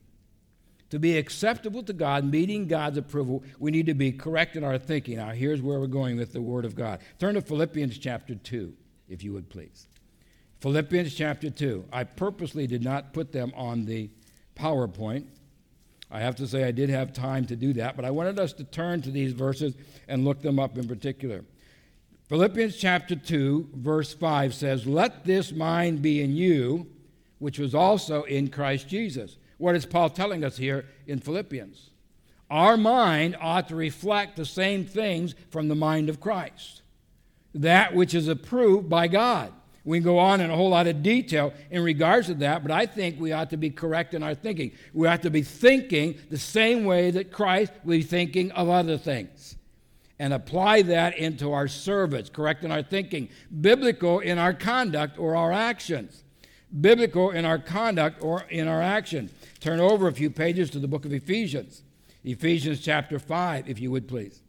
To 0.91 0.99
be 0.99 1.17
acceptable 1.17 1.81
to 1.81 1.93
God, 1.93 2.23
meeting 2.23 2.67
God's 2.67 2.99
approval, 2.99 3.43
we 3.57 3.71
need 3.71 3.87
to 3.87 3.95
be 3.95 4.11
correct 4.11 4.55
in 4.55 4.63
our 4.63 4.77
thinking. 4.77 5.17
Now, 5.17 5.31
here's 5.31 5.59
where 5.59 5.79
we're 5.79 5.87
going 5.87 6.17
with 6.17 6.33
the 6.33 6.41
Word 6.43 6.65
of 6.65 6.75
God. 6.75 6.99
Turn 7.17 7.33
to 7.33 7.41
Philippians 7.41 7.97
chapter 7.97 8.35
2, 8.35 8.71
if 9.09 9.23
you 9.23 9.33
would 9.33 9.49
please. 9.49 9.87
Philippians 10.59 11.15
chapter 11.15 11.49
2. 11.49 11.85
I 11.91 12.03
purposely 12.03 12.67
did 12.67 12.83
not 12.83 13.11
put 13.11 13.31
them 13.31 13.51
on 13.55 13.85
the 13.85 14.11
PowerPoint. 14.55 15.25
I 16.11 16.19
have 16.19 16.35
to 16.35 16.47
say, 16.47 16.65
I 16.65 16.71
did 16.71 16.91
have 16.91 17.11
time 17.11 17.47
to 17.47 17.55
do 17.55 17.73
that, 17.73 17.95
but 17.95 18.05
I 18.05 18.11
wanted 18.11 18.37
us 18.37 18.53
to 18.53 18.65
turn 18.65 19.01
to 19.01 19.09
these 19.09 19.33
verses 19.33 19.73
and 20.07 20.23
look 20.23 20.43
them 20.43 20.59
up 20.59 20.77
in 20.77 20.87
particular. 20.87 21.43
Philippians 22.29 22.77
chapter 22.77 23.15
2, 23.15 23.69
verse 23.73 24.13
5 24.13 24.53
says, 24.53 24.85
Let 24.85 25.25
this 25.25 25.51
mind 25.51 26.03
be 26.03 26.21
in 26.21 26.35
you, 26.35 26.92
which 27.39 27.59
was 27.59 27.75
also 27.75 28.23
in 28.23 28.49
Christ 28.49 28.87
Jesus 28.87 29.37
what 29.63 29.75
is 29.75 29.85
Paul 29.85 30.09
telling 30.09 30.43
us 30.43 30.57
here 30.57 30.85
in 31.07 31.19
Philippians? 31.19 31.89
Our 32.49 32.75
mind 32.75 33.37
ought 33.39 33.69
to 33.69 33.77
reflect 33.77 34.35
the 34.35 34.45
same 34.45 34.85
things 34.85 35.35
from 35.51 35.69
the 35.69 35.75
mind 35.75 36.09
of 36.09 36.19
Christ, 36.19 36.81
that 37.55 37.95
which 37.95 38.13
is 38.13 38.27
approved 38.27 38.89
by 38.89 39.07
God. 39.07 39.53
We 39.85 39.99
can 39.99 40.03
go 40.03 40.19
on 40.19 40.41
in 40.41 40.51
a 40.51 40.55
whole 40.57 40.71
lot 40.71 40.87
of 40.87 41.01
detail 41.01 41.53
in 41.71 41.81
regards 41.81 42.27
to 42.27 42.33
that, 42.35 42.61
but 42.61 42.71
I 42.71 42.85
think 42.85 43.19
we 43.19 43.31
ought 43.31 43.49
to 43.51 43.57
be 43.57 43.69
correct 43.69 44.13
in 44.13 44.21
our 44.21 44.35
thinking. 44.35 44.73
We 44.93 45.07
ought 45.07 45.21
to 45.21 45.29
be 45.29 45.43
thinking 45.43 46.15
the 46.29 46.37
same 46.37 46.83
way 46.83 47.11
that 47.11 47.31
Christ 47.31 47.71
would 47.85 47.91
be 47.91 48.03
thinking 48.03 48.51
of 48.51 48.67
other 48.67 48.97
things 48.97 49.55
and 50.19 50.33
apply 50.33 50.81
that 50.83 51.17
into 51.17 51.53
our 51.53 51.69
service, 51.69 52.29
correct 52.29 52.65
in 52.65 52.71
our 52.71 52.83
thinking, 52.83 53.29
biblical 53.61 54.19
in 54.19 54.37
our 54.37 54.53
conduct 54.53 55.17
or 55.17 55.37
our 55.37 55.53
actions. 55.53 56.22
Biblical 56.79 57.31
in 57.31 57.45
our 57.45 57.59
conduct 57.59 58.23
or 58.23 58.43
in 58.49 58.67
our 58.67 58.81
action. 58.81 59.29
Turn 59.59 59.79
over 59.79 60.07
a 60.07 60.13
few 60.13 60.29
pages 60.29 60.69
to 60.71 60.79
the 60.79 60.87
book 60.87 61.05
of 61.05 61.13
Ephesians. 61.13 61.83
Ephesians 62.23 62.79
chapter 62.79 63.19
5, 63.19 63.69
if 63.69 63.79
you 63.79 63.91
would 63.91 64.07
please. 64.07 64.41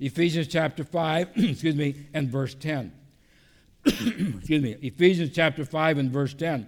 Ephesians 0.00 0.48
chapter 0.48 0.84
5, 0.84 1.28
excuse 1.36 1.76
me, 1.76 1.94
and 2.12 2.28
verse 2.28 2.54
10. 2.54 2.92
excuse 3.86 4.62
me. 4.62 4.76
Ephesians 4.82 5.30
chapter 5.32 5.64
5 5.64 5.98
and 5.98 6.10
verse 6.10 6.34
10. 6.34 6.66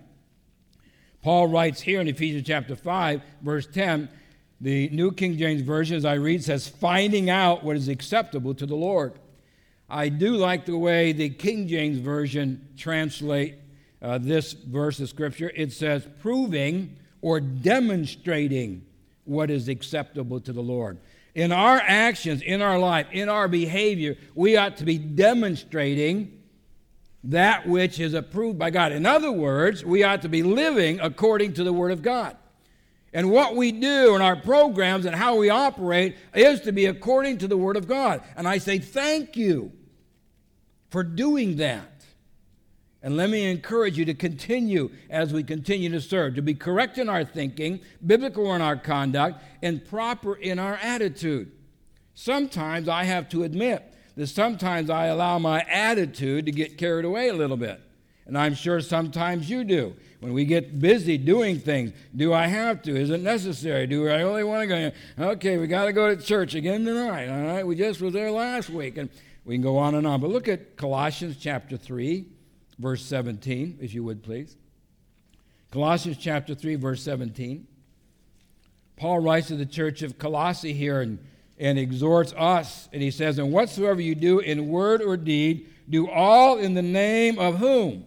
Paul 1.22 1.48
writes 1.48 1.80
here 1.80 2.00
in 2.00 2.08
Ephesians 2.08 2.46
chapter 2.46 2.76
5, 2.76 3.22
verse 3.42 3.66
10, 3.66 4.08
the 4.60 4.88
New 4.90 5.10
King 5.10 5.36
James 5.36 5.62
Version, 5.62 5.96
as 5.96 6.04
I 6.04 6.14
read, 6.14 6.44
says, 6.44 6.68
finding 6.68 7.30
out 7.30 7.64
what 7.64 7.76
is 7.76 7.88
acceptable 7.88 8.54
to 8.54 8.66
the 8.66 8.76
Lord. 8.76 9.14
I 9.88 10.08
do 10.08 10.36
like 10.36 10.66
the 10.66 10.78
way 10.78 11.12
the 11.12 11.30
King 11.30 11.66
James 11.66 11.98
Version 11.98 12.68
translate 12.76 13.56
uh, 14.04 14.18
this 14.18 14.52
verse 14.52 15.00
of 15.00 15.08
Scripture. 15.08 15.50
It 15.56 15.72
says, 15.72 16.06
proving 16.20 16.96
or 17.22 17.40
demonstrating 17.40 18.84
what 19.24 19.50
is 19.50 19.68
acceptable 19.68 20.40
to 20.40 20.52
the 20.52 20.62
Lord. 20.62 20.98
In 21.34 21.50
our 21.50 21.80
actions, 21.80 22.42
in 22.42 22.60
our 22.60 22.78
life, 22.78 23.06
in 23.12 23.28
our 23.30 23.48
behavior, 23.48 24.16
we 24.34 24.56
ought 24.56 24.76
to 24.76 24.84
be 24.84 24.98
demonstrating 24.98 26.42
that 27.24 27.66
which 27.66 27.98
is 27.98 28.12
approved 28.12 28.58
by 28.58 28.68
God. 28.68 28.92
In 28.92 29.06
other 29.06 29.32
words, 29.32 29.82
we 29.82 30.04
ought 30.04 30.22
to 30.22 30.28
be 30.28 30.42
living 30.42 31.00
according 31.00 31.54
to 31.54 31.64
the 31.64 31.72
Word 31.72 31.90
of 31.90 32.02
God. 32.02 32.36
And 33.14 33.30
what 33.30 33.56
we 33.56 33.72
do 33.72 34.14
in 34.14 34.20
our 34.20 34.36
programs 34.36 35.06
and 35.06 35.16
how 35.16 35.36
we 35.36 35.48
operate 35.48 36.16
is 36.34 36.60
to 36.62 36.72
be 36.72 36.86
according 36.86 37.38
to 37.38 37.48
the 37.48 37.56
Word 37.56 37.78
of 37.78 37.88
God. 37.88 38.22
And 38.36 38.46
I 38.46 38.58
say 38.58 38.78
thank 38.78 39.36
you 39.36 39.72
for 40.90 41.02
doing 41.02 41.56
that. 41.56 41.93
And 43.04 43.18
let 43.18 43.28
me 43.28 43.44
encourage 43.44 43.98
you 43.98 44.06
to 44.06 44.14
continue 44.14 44.90
as 45.10 45.30
we 45.30 45.42
continue 45.42 45.90
to 45.90 46.00
serve, 46.00 46.36
to 46.36 46.42
be 46.42 46.54
correct 46.54 46.96
in 46.96 47.10
our 47.10 47.22
thinking, 47.22 47.80
biblical 48.04 48.54
in 48.54 48.62
our 48.62 48.76
conduct, 48.76 49.42
and 49.62 49.84
proper 49.84 50.34
in 50.34 50.58
our 50.58 50.76
attitude. 50.76 51.52
Sometimes 52.14 52.88
I 52.88 53.04
have 53.04 53.28
to 53.28 53.42
admit 53.42 53.84
that 54.16 54.28
sometimes 54.28 54.88
I 54.88 55.06
allow 55.06 55.38
my 55.38 55.60
attitude 55.68 56.46
to 56.46 56.52
get 56.52 56.78
carried 56.78 57.04
away 57.04 57.28
a 57.28 57.34
little 57.34 57.58
bit. 57.58 57.78
And 58.24 58.38
I'm 58.38 58.54
sure 58.54 58.80
sometimes 58.80 59.50
you 59.50 59.64
do. 59.64 59.94
When 60.20 60.32
we 60.32 60.46
get 60.46 60.80
busy 60.80 61.18
doing 61.18 61.58
things, 61.58 61.92
do 62.16 62.32
I 62.32 62.46
have 62.46 62.80
to? 62.84 62.96
Is 62.98 63.10
it 63.10 63.20
necessary? 63.20 63.86
Do 63.86 64.08
I 64.08 64.22
only 64.22 64.44
want 64.44 64.62
to 64.62 64.92
go? 65.18 65.26
Okay, 65.32 65.58
we 65.58 65.66
got 65.66 65.84
to 65.84 65.92
go 65.92 66.14
to 66.14 66.22
church 66.22 66.54
again 66.54 66.86
tonight. 66.86 67.28
All 67.28 67.54
right, 67.54 67.66
we 67.66 67.76
just 67.76 68.00
were 68.00 68.10
there 68.10 68.30
last 68.30 68.70
week, 68.70 68.96
and 68.96 69.10
we 69.44 69.56
can 69.56 69.62
go 69.62 69.76
on 69.76 69.94
and 69.94 70.06
on. 70.06 70.22
But 70.22 70.30
look 70.30 70.48
at 70.48 70.78
Colossians 70.78 71.36
chapter 71.38 71.76
three, 71.76 72.28
verse 72.78 73.04
17, 73.04 73.78
if 73.80 73.94
you 73.94 74.04
would 74.04 74.22
please. 74.22 74.56
Colossians 75.70 76.18
chapter 76.18 76.54
3, 76.54 76.76
verse 76.76 77.02
17. 77.02 77.66
Paul 78.96 79.20
writes 79.20 79.48
to 79.48 79.56
the 79.56 79.66
church 79.66 80.02
of 80.02 80.18
Colossae 80.18 80.72
here 80.72 81.00
and, 81.00 81.18
and 81.58 81.78
exhorts 81.78 82.32
us, 82.36 82.88
and 82.92 83.02
he 83.02 83.10
says, 83.10 83.38
And 83.38 83.52
whatsoever 83.52 84.00
you 84.00 84.14
do 84.14 84.38
in 84.38 84.68
word 84.68 85.02
or 85.02 85.16
deed, 85.16 85.68
do 85.88 86.08
all 86.08 86.58
in 86.58 86.74
the 86.74 86.82
name 86.82 87.38
of 87.38 87.58
whom? 87.58 88.04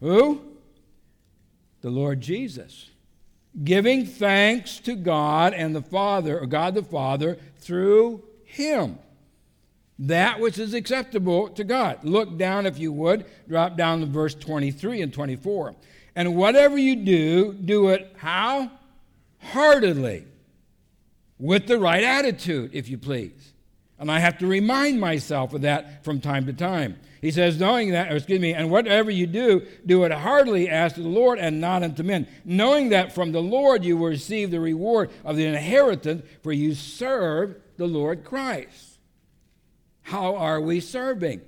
Who? 0.00 0.42
The 1.80 1.90
Lord 1.90 2.20
Jesus. 2.20 2.90
Giving 3.64 4.06
thanks 4.06 4.78
to 4.80 4.94
God 4.94 5.54
and 5.54 5.74
the 5.74 5.82
Father, 5.82 6.38
or 6.38 6.46
God 6.46 6.74
the 6.74 6.82
Father, 6.82 7.38
through 7.58 8.22
him 8.44 8.98
that 10.00 10.40
which 10.40 10.58
is 10.58 10.72
acceptable 10.72 11.48
to 11.50 11.62
God. 11.62 12.02
Look 12.02 12.38
down, 12.38 12.64
if 12.64 12.78
you 12.78 12.90
would, 12.92 13.26
drop 13.46 13.76
down 13.76 14.00
to 14.00 14.06
verse 14.06 14.34
23 14.34 15.02
and 15.02 15.12
24. 15.12 15.74
And 16.16 16.36
whatever 16.36 16.78
you 16.78 16.96
do, 16.96 17.52
do 17.52 17.88
it 17.88 18.14
how? 18.16 18.70
Heartedly, 19.38 20.24
with 21.38 21.66
the 21.66 21.78
right 21.78 22.02
attitude, 22.02 22.70
if 22.72 22.88
you 22.88 22.96
please. 22.98 23.52
And 23.98 24.10
I 24.10 24.18
have 24.20 24.38
to 24.38 24.46
remind 24.46 24.98
myself 24.98 25.52
of 25.52 25.62
that 25.62 26.02
from 26.02 26.20
time 26.20 26.46
to 26.46 26.54
time. 26.54 26.98
He 27.20 27.30
says, 27.30 27.60
knowing 27.60 27.90
that, 27.90 28.10
excuse 28.10 28.40
me, 28.40 28.54
and 28.54 28.70
whatever 28.70 29.10
you 29.10 29.26
do, 29.26 29.66
do 29.84 30.04
it 30.04 30.12
heartily 30.12 30.70
as 30.70 30.94
to 30.94 31.02
the 31.02 31.08
Lord 31.08 31.38
and 31.38 31.60
not 31.60 31.82
unto 31.82 32.02
men, 32.02 32.26
knowing 32.46 32.88
that 32.90 33.14
from 33.14 33.32
the 33.32 33.42
Lord 33.42 33.84
you 33.84 33.98
will 33.98 34.08
receive 34.08 34.50
the 34.50 34.60
reward 34.60 35.10
of 35.22 35.36
the 35.36 35.44
inheritance, 35.44 36.24
for 36.42 36.52
you 36.52 36.74
serve 36.74 37.56
the 37.76 37.86
Lord 37.86 38.24
Christ. 38.24 38.89
How 40.10 40.34
are 40.34 40.60
we 40.60 40.80
serving? 40.80 41.40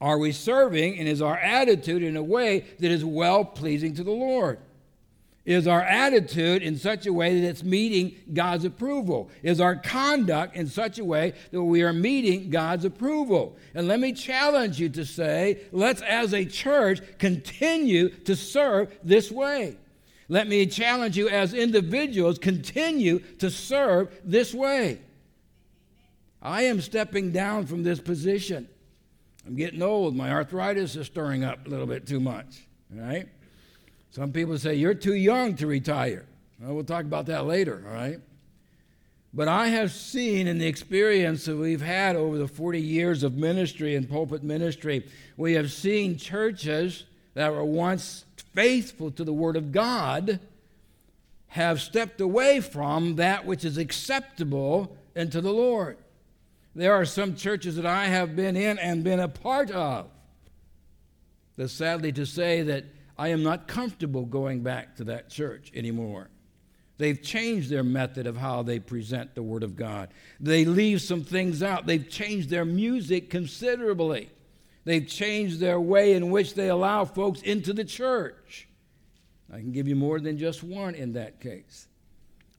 Are 0.00 0.16
we 0.16 0.30
serving 0.30 1.00
and 1.00 1.08
is 1.08 1.20
our 1.20 1.36
attitude 1.36 2.04
in 2.04 2.16
a 2.16 2.22
way 2.22 2.60
that 2.78 2.88
is 2.88 3.04
well 3.04 3.44
pleasing 3.44 3.94
to 3.94 4.04
the 4.04 4.12
Lord? 4.12 4.60
Is 5.44 5.66
our 5.66 5.82
attitude 5.82 6.62
in 6.62 6.78
such 6.78 7.06
a 7.06 7.12
way 7.12 7.40
that 7.40 7.48
it's 7.48 7.64
meeting 7.64 8.14
God's 8.32 8.64
approval? 8.64 9.28
Is 9.42 9.60
our 9.60 9.74
conduct 9.74 10.54
in 10.54 10.68
such 10.68 11.00
a 11.00 11.04
way 11.04 11.32
that 11.50 11.60
we 11.60 11.82
are 11.82 11.92
meeting 11.92 12.50
God's 12.50 12.84
approval? 12.84 13.56
And 13.74 13.88
let 13.88 13.98
me 13.98 14.12
challenge 14.12 14.78
you 14.78 14.88
to 14.90 15.04
say, 15.04 15.62
let's 15.72 16.00
as 16.02 16.32
a 16.32 16.44
church 16.44 17.00
continue 17.18 18.10
to 18.20 18.36
serve 18.36 18.96
this 19.02 19.32
way. 19.32 19.76
Let 20.28 20.46
me 20.46 20.64
challenge 20.66 21.18
you 21.18 21.28
as 21.28 21.54
individuals 21.54 22.38
continue 22.38 23.18
to 23.38 23.50
serve 23.50 24.16
this 24.24 24.54
way. 24.54 25.00
I 26.42 26.62
am 26.62 26.80
stepping 26.80 27.32
down 27.32 27.66
from 27.66 27.82
this 27.82 28.00
position. 28.00 28.68
I'm 29.46 29.56
getting 29.56 29.82
old. 29.82 30.16
My 30.16 30.30
arthritis 30.30 30.96
is 30.96 31.06
stirring 31.06 31.44
up 31.44 31.66
a 31.66 31.70
little 31.70 31.86
bit 31.86 32.06
too 32.06 32.20
much. 32.20 32.66
Right? 32.90 33.28
Some 34.10 34.32
people 34.32 34.58
say, 34.58 34.74
You're 34.74 34.94
too 34.94 35.14
young 35.14 35.54
to 35.56 35.66
retire. 35.66 36.26
Well, 36.60 36.74
we'll 36.74 36.84
talk 36.84 37.04
about 37.04 37.26
that 37.26 37.46
later, 37.46 37.82
all 37.86 37.94
right? 37.94 38.20
But 39.32 39.48
I 39.48 39.68
have 39.68 39.92
seen 39.92 40.46
in 40.48 40.58
the 40.58 40.66
experience 40.66 41.44
that 41.44 41.56
we've 41.56 41.80
had 41.80 42.16
over 42.16 42.36
the 42.36 42.48
40 42.48 42.80
years 42.80 43.22
of 43.22 43.34
ministry 43.34 43.94
and 43.94 44.08
pulpit 44.08 44.42
ministry, 44.42 45.06
we 45.36 45.52
have 45.54 45.70
seen 45.70 46.16
churches 46.16 47.04
that 47.34 47.52
were 47.52 47.64
once 47.64 48.24
faithful 48.54 49.10
to 49.12 49.22
the 49.22 49.32
Word 49.32 49.56
of 49.56 49.70
God 49.70 50.40
have 51.48 51.80
stepped 51.80 52.20
away 52.20 52.60
from 52.60 53.16
that 53.16 53.46
which 53.46 53.64
is 53.64 53.78
acceptable 53.78 54.96
unto 55.16 55.40
the 55.40 55.52
Lord. 55.52 55.96
There 56.74 56.94
are 56.94 57.04
some 57.04 57.34
churches 57.34 57.76
that 57.76 57.86
I 57.86 58.06
have 58.06 58.36
been 58.36 58.56
in 58.56 58.78
and 58.78 59.02
been 59.02 59.20
a 59.20 59.28
part 59.28 59.70
of 59.70 60.06
that 61.56 61.68
sadly 61.68 62.12
to 62.12 62.24
say 62.24 62.62
that 62.62 62.84
I 63.18 63.28
am 63.28 63.42
not 63.42 63.68
comfortable 63.68 64.24
going 64.24 64.62
back 64.62 64.96
to 64.96 65.04
that 65.04 65.28
church 65.28 65.70
anymore. 65.74 66.30
They've 66.96 67.20
changed 67.20 67.70
their 67.70 67.82
method 67.82 68.26
of 68.26 68.36
how 68.36 68.62
they 68.62 68.78
present 68.78 69.34
the 69.34 69.42
Word 69.42 69.62
of 69.62 69.74
God. 69.74 70.10
They 70.38 70.64
leave 70.64 71.02
some 71.02 71.24
things 71.24 71.62
out. 71.62 71.86
They've 71.86 72.08
changed 72.08 72.50
their 72.50 72.64
music 72.64 73.30
considerably. 73.30 74.30
They've 74.84 75.06
changed 75.06 75.60
their 75.60 75.80
way 75.80 76.14
in 76.14 76.30
which 76.30 76.54
they 76.54 76.68
allow 76.68 77.04
folks 77.04 77.42
into 77.42 77.72
the 77.72 77.84
church. 77.84 78.68
I 79.52 79.58
can 79.58 79.72
give 79.72 79.88
you 79.88 79.96
more 79.96 80.20
than 80.20 80.38
just 80.38 80.62
one 80.62 80.94
in 80.94 81.14
that 81.14 81.40
case. 81.40 81.88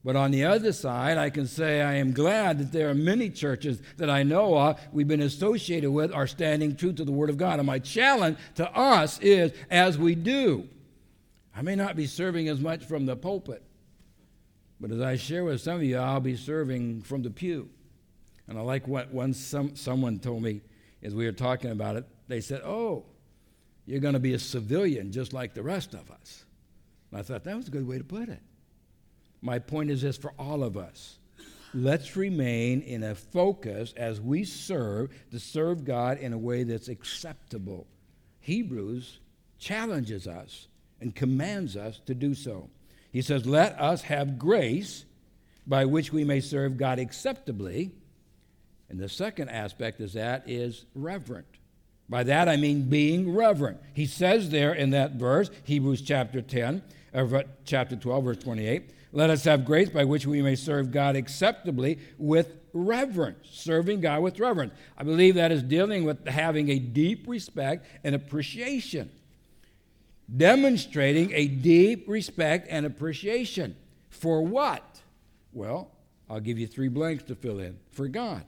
But 0.04 0.16
on 0.16 0.32
the 0.32 0.46
other 0.46 0.74
side, 0.74 1.18
I 1.18 1.30
can 1.30 1.46
say 1.46 1.82
I 1.82 1.96
am 1.96 2.12
glad 2.12 2.58
that 2.58 2.72
there 2.72 2.90
are 2.90 2.96
many 2.96 3.30
churches 3.30 3.82
that 3.98 4.10
I 4.10 4.24
know 4.24 4.58
of, 4.58 4.80
we've 4.92 5.08
been 5.08 5.22
associated 5.22 5.92
with, 5.92 6.12
are 6.12 6.26
standing 6.26 6.76
true 6.76 6.94
to 6.94 7.06
the 7.06 7.12
Word 7.12 7.30
of 7.30 7.38
God. 7.38 7.60
And 7.60 7.68
my 7.68 7.78
challenge 7.78 8.38
to 8.56 8.70
us 8.72 9.20
is 9.20 9.52
as 9.70 10.00
we 10.00 10.16
do, 10.16 10.68
I 11.56 11.62
may 11.62 11.76
not 11.76 11.96
be 11.96 12.08
serving 12.08 12.48
as 12.48 12.60
much 12.60 12.84
from 12.86 13.06
the 13.06 13.16
pulpit, 13.16 13.62
but 14.80 14.90
as 14.92 15.02
I 15.02 15.18
share 15.18 15.44
with 15.44 15.62
some 15.62 15.76
of 15.76 15.84
you, 15.84 15.98
I'll 15.98 16.20
be 16.20 16.36
serving 16.36 17.04
from 17.04 17.22
the 17.22 17.30
pew. 17.30 17.70
And 18.48 18.58
I 18.58 18.62
like 18.62 18.88
what 18.88 19.14
one 19.14 19.34
some, 19.34 19.76
someone 19.76 20.18
told 20.18 20.42
me 20.42 20.62
as 21.04 21.14
we 21.14 21.26
were 21.26 21.32
talking 21.32 21.70
about 21.72 21.96
it. 21.96 22.06
They 22.28 22.42
said, 22.42 22.62
Oh, 22.66 23.06
you're 23.86 24.00
going 24.00 24.14
to 24.14 24.20
be 24.20 24.34
a 24.34 24.40
civilian 24.40 25.12
just 25.12 25.32
like 25.32 25.54
the 25.54 25.62
rest 25.62 25.94
of 25.94 26.10
us. 26.10 26.46
And 27.12 27.20
I 27.20 27.24
thought 27.24 27.44
that 27.44 27.56
was 27.56 27.68
a 27.68 27.72
good 27.72 27.88
way 27.88 28.00
to 28.00 28.04
put 28.04 28.30
it. 28.30 28.42
My 29.42 29.60
point 29.60 29.90
is 29.90 30.02
this 30.02 30.18
for 30.18 30.34
all 30.38 30.64
of 30.64 30.78
us. 30.78 31.18
Let's 31.74 32.16
remain 32.18 32.82
in 32.82 33.04
a 33.04 33.16
focus 33.16 33.94
as 33.96 34.20
we 34.20 34.44
serve 34.44 35.12
to 35.32 35.40
serve 35.40 35.86
God 35.86 36.18
in 36.18 36.34
a 36.34 36.38
way 36.38 36.64
that's 36.64 36.90
acceptable. 36.90 37.88
Hebrews 38.42 39.20
challenges 39.58 40.28
us 40.28 40.68
and 41.00 41.16
commands 41.16 41.78
us 41.78 42.02
to 42.06 42.14
do 42.14 42.36
so. 42.36 42.70
He 43.12 43.22
says, 43.22 43.46
Let 43.46 43.80
us 43.80 44.04
have 44.04 44.38
grace 44.38 45.06
by 45.66 45.86
which 45.86 46.12
we 46.12 46.24
may 46.24 46.42
serve 46.42 46.78
God 46.78 47.00
acceptably. 47.00 47.92
And 48.90 49.00
the 49.00 49.10
second 49.10 49.50
aspect 49.50 50.02
is 50.02 50.14
that 50.14 50.44
is 50.50 50.86
reverent. 50.94 51.48
By 52.10 52.24
that 52.24 52.50
I 52.50 52.58
mean 52.58 52.90
being 52.90 53.34
reverent. 53.34 53.80
He 53.94 54.06
says 54.06 54.50
there 54.50 54.74
in 54.74 54.90
that 54.90 55.14
verse, 55.14 55.50
Hebrews 55.64 56.02
chapter 56.02 56.42
10, 56.42 56.84
or 57.14 57.44
chapter 57.64 57.96
12, 57.96 58.24
verse 58.24 58.38
28, 58.38 58.92
let 59.12 59.30
us 59.30 59.44
have 59.44 59.66
grace 59.66 59.90
by 59.90 60.06
which 60.06 60.26
we 60.26 60.42
may 60.42 60.56
serve 60.56 60.92
God 60.92 61.16
acceptably 61.16 62.00
with 62.18 62.56
reverence, 62.74 63.50
serving 63.52 64.02
God 64.02 64.22
with 64.22 64.40
reverence. 64.40 64.74
I 64.98 65.04
believe 65.04 65.36
that 65.36 65.52
is 65.52 65.64
dealing 65.64 66.06
with 66.06 66.26
having 66.28 66.70
a 66.70 66.80
deep 66.80 67.28
respect 67.28 67.86
and 68.04 68.16
appreciation, 68.16 69.12
demonstrating 70.36 71.32
a 71.34 71.48
deep 71.48 72.08
respect 72.08 72.68
and 72.70 72.86
appreciation. 72.86 73.76
For 74.10 74.42
what? 74.42 75.02
Well, 75.52 75.92
I'll 76.30 76.40
give 76.40 76.58
you 76.58 76.68
three 76.68 76.88
blanks 76.88 77.24
to 77.24 77.36
fill 77.36 77.60
in. 77.60 77.78
For 77.92 78.08
God. 78.08 78.44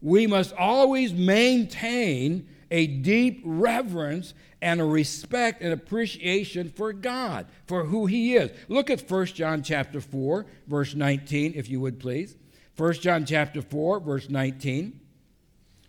We 0.00 0.26
must 0.26 0.52
always 0.52 1.12
maintain 1.12 2.46
a 2.70 2.86
deep 2.86 3.42
reverence 3.44 4.34
and 4.60 4.80
a 4.80 4.84
respect 4.84 5.62
and 5.62 5.72
appreciation 5.72 6.70
for 6.70 6.92
God, 6.92 7.46
for 7.66 7.84
who 7.84 8.06
He 8.06 8.34
is. 8.34 8.50
Look 8.68 8.90
at 8.90 9.08
1 9.08 9.26
John 9.26 9.62
chapter 9.62 10.00
4, 10.00 10.46
verse 10.66 10.94
19, 10.94 11.54
if 11.54 11.68
you 11.68 11.80
would 11.80 12.00
please. 12.00 12.36
1 12.76 12.94
John 12.94 13.24
chapter 13.24 13.62
4, 13.62 14.00
verse 14.00 14.28
19. 14.28 15.00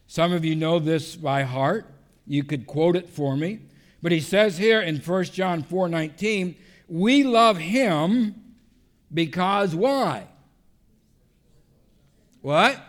Some 0.08 0.34
of 0.34 0.44
you 0.44 0.56
know 0.56 0.80
this 0.80 1.16
by 1.16 1.44
heart. 1.44 1.86
You 2.26 2.44
could 2.44 2.66
quote 2.66 2.96
it 2.96 3.10
for 3.10 3.36
me. 3.36 3.60
But 4.02 4.12
he 4.12 4.20
says 4.20 4.58
here 4.58 4.82
in 4.82 4.98
1 4.98 5.24
John 5.26 5.64
4 5.64 5.90
19, 5.90 6.56
we 6.88 7.24
love 7.24 7.58
him 7.58 8.56
because 9.14 9.76
why? 9.76 10.28
What? 12.42 12.82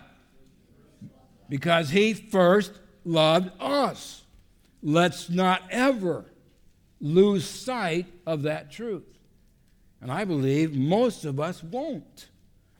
Because 1.48 1.90
he 1.90 2.14
first 2.14 2.72
loved 3.04 3.50
us. 3.60 4.22
Let's 4.82 5.28
not 5.28 5.62
ever 5.70 6.24
lose 7.00 7.46
sight 7.46 8.06
of 8.26 8.42
that 8.42 8.70
truth. 8.70 9.04
And 10.00 10.10
I 10.10 10.24
believe 10.24 10.74
most 10.74 11.24
of 11.24 11.38
us 11.38 11.62
won't. 11.62 12.28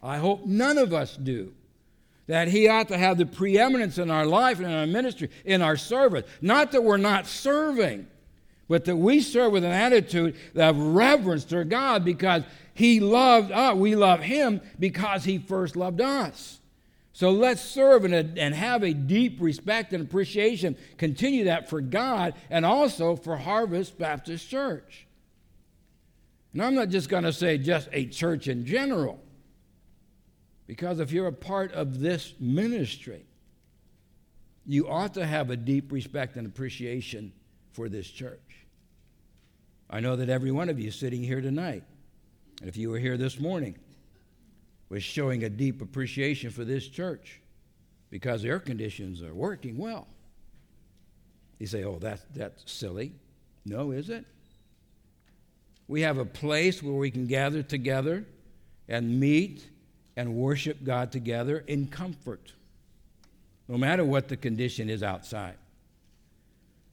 I 0.03 0.19
hope 0.19 0.47
none 0.47 0.79
of 0.79 0.95
us 0.95 1.17
do. 1.17 1.53
That 2.27 2.49
He 2.49 2.69
ought 2.69 2.89
to 2.89 2.97
have 2.97 3.19
the 3.19 3.27
preeminence 3.27 3.99
in 3.99 4.11
our 4.11 4.25
life 4.25 4.59
and 4.59 4.67
in 4.67 4.73
our 4.73 4.87
ministry, 4.87 5.31
in 5.45 5.63
our 5.63 5.77
service. 5.77 6.25
Not 6.41 6.73
that 6.73 6.85
we're 6.85 6.97
not 6.97 7.27
serving, 7.27 8.07
but 8.69 8.85
that 8.85 8.97
we 8.97 9.21
serve 9.21 9.53
with 9.53 9.65
an 9.65 9.73
attitude 9.73 10.37
of 10.55 10.79
reverence 10.79 11.45
to 11.47 11.65
God 11.65 12.05
because 12.05 12.45
He 12.73 13.01
loved 13.01 13.51
us. 13.51 13.77
We 13.77 13.97
love 13.97 14.21
Him 14.21 14.61
because 14.79 15.25
He 15.25 15.39
first 15.39 15.77
loved 15.77 16.01
us. 16.01 16.60
So 17.21 17.33
let's 17.33 17.61
serve 17.61 18.07
and, 18.07 18.39
and 18.39 18.55
have 18.55 18.83
a 18.83 18.95
deep 18.95 19.43
respect 19.43 19.93
and 19.93 20.03
appreciation. 20.03 20.75
Continue 20.97 21.45
that 21.45 21.69
for 21.69 21.83
God 21.83 22.33
and 22.49 22.65
also 22.65 23.15
for 23.15 23.37
Harvest 23.37 23.99
Baptist 23.99 24.49
Church. 24.49 25.07
And 26.55 26.63
I'm 26.63 26.75
not 26.75 26.89
just 26.89 27.11
going 27.11 27.25
to 27.25 27.33
say 27.35 27.59
just 27.59 27.91
a 27.93 28.07
church 28.07 28.49
in 28.49 28.65
general, 28.65 29.23
because 30.67 30.99
if 30.99 31.13
you're 31.13 31.27
a 31.27 31.33
part 31.33 31.73
of 31.73 32.01
this 32.01 32.33
ministry, 32.41 33.27
you 34.65 34.89
ought 34.89 35.13
to 35.13 35.27
have 35.27 35.51
a 35.51 35.59
deep 35.59 35.93
respect 35.93 36.39
and 36.39 36.47
appreciation 36.47 37.35
for 37.73 37.91
this 37.91 38.09
church. 38.09 38.65
I 39.91 40.01
know 40.01 40.17
that 40.17 40.31
every 40.31 40.53
one 40.53 40.71
of 40.71 40.81
you 40.81 40.91
sitting 40.91 41.23
here 41.23 41.43
tonight, 41.43 41.85
and 42.61 42.69
if 42.71 42.79
you 42.79 42.89
were 42.89 42.99
here 42.99 43.19
this 43.19 43.39
morning, 43.39 43.77
was 44.91 45.03
showing 45.03 45.45
a 45.45 45.49
deep 45.49 45.81
appreciation 45.81 46.51
for 46.51 46.65
this 46.65 46.87
church 46.87 47.41
because 48.11 48.45
air 48.45 48.59
conditions 48.59 49.23
are 49.23 49.33
working 49.33 49.79
well. 49.79 50.09
You 51.59 51.67
say, 51.67 51.85
oh, 51.85 51.99
that's, 51.99 52.25
that's 52.35 52.71
silly. 52.71 53.13
No, 53.65 53.93
is 53.93 54.11
it? 54.11 54.27
We 55.87 56.03
have 56.03 56.19
a 56.19 56.25
place 56.25 56.83
where 56.83 56.95
we 56.95 57.11
can 57.11 57.27
gather 57.27 57.63
together 57.63 58.25
and 58.89 59.21
meet 59.21 59.69
and 60.17 60.35
worship 60.35 60.83
God 60.83 61.13
together 61.13 61.65
in 61.67 61.87
comfort, 61.87 62.53
no 63.69 63.79
matter 63.79 64.05
what 64.05 64.29
the 64.29 64.37
condition 64.37 64.91
is 64.91 65.03
outside. 65.03 65.57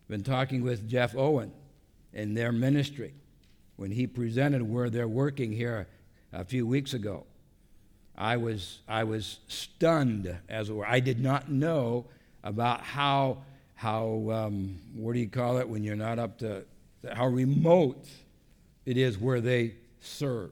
I've 0.04 0.10
been 0.10 0.24
talking 0.24 0.62
with 0.62 0.88
Jeff 0.88 1.16
Owen 1.16 1.52
in 2.14 2.34
their 2.34 2.52
ministry 2.52 3.14
when 3.76 3.92
he 3.92 4.06
presented 4.08 4.62
where 4.62 4.90
they're 4.90 5.08
working 5.08 5.52
here 5.52 5.88
a 6.32 6.44
few 6.44 6.68
weeks 6.68 6.94
ago. 6.94 7.26
I 8.18 8.38
was, 8.38 8.80
I 8.88 9.04
was 9.04 9.40
stunned, 9.48 10.36
as 10.50 10.70
it 10.70 10.74
were. 10.74 10.88
I 10.88 11.00
did 11.00 11.22
not 11.22 11.52
know 11.52 12.06
about 12.44 12.82
how, 12.82 13.40
how 13.76 14.30
um, 14.32 14.80
what 14.96 15.14
do 15.14 15.20
you 15.20 15.30
call 15.30 15.58
it 15.58 15.70
when 15.70 15.84
you're 15.84 15.96
not 15.96 16.18
up 16.18 16.40
to, 16.40 16.64
how 17.14 17.28
remote 17.28 18.08
it 18.86 18.98
is 18.98 19.20
where 19.20 19.40
they 19.40 19.76
serve. 20.00 20.52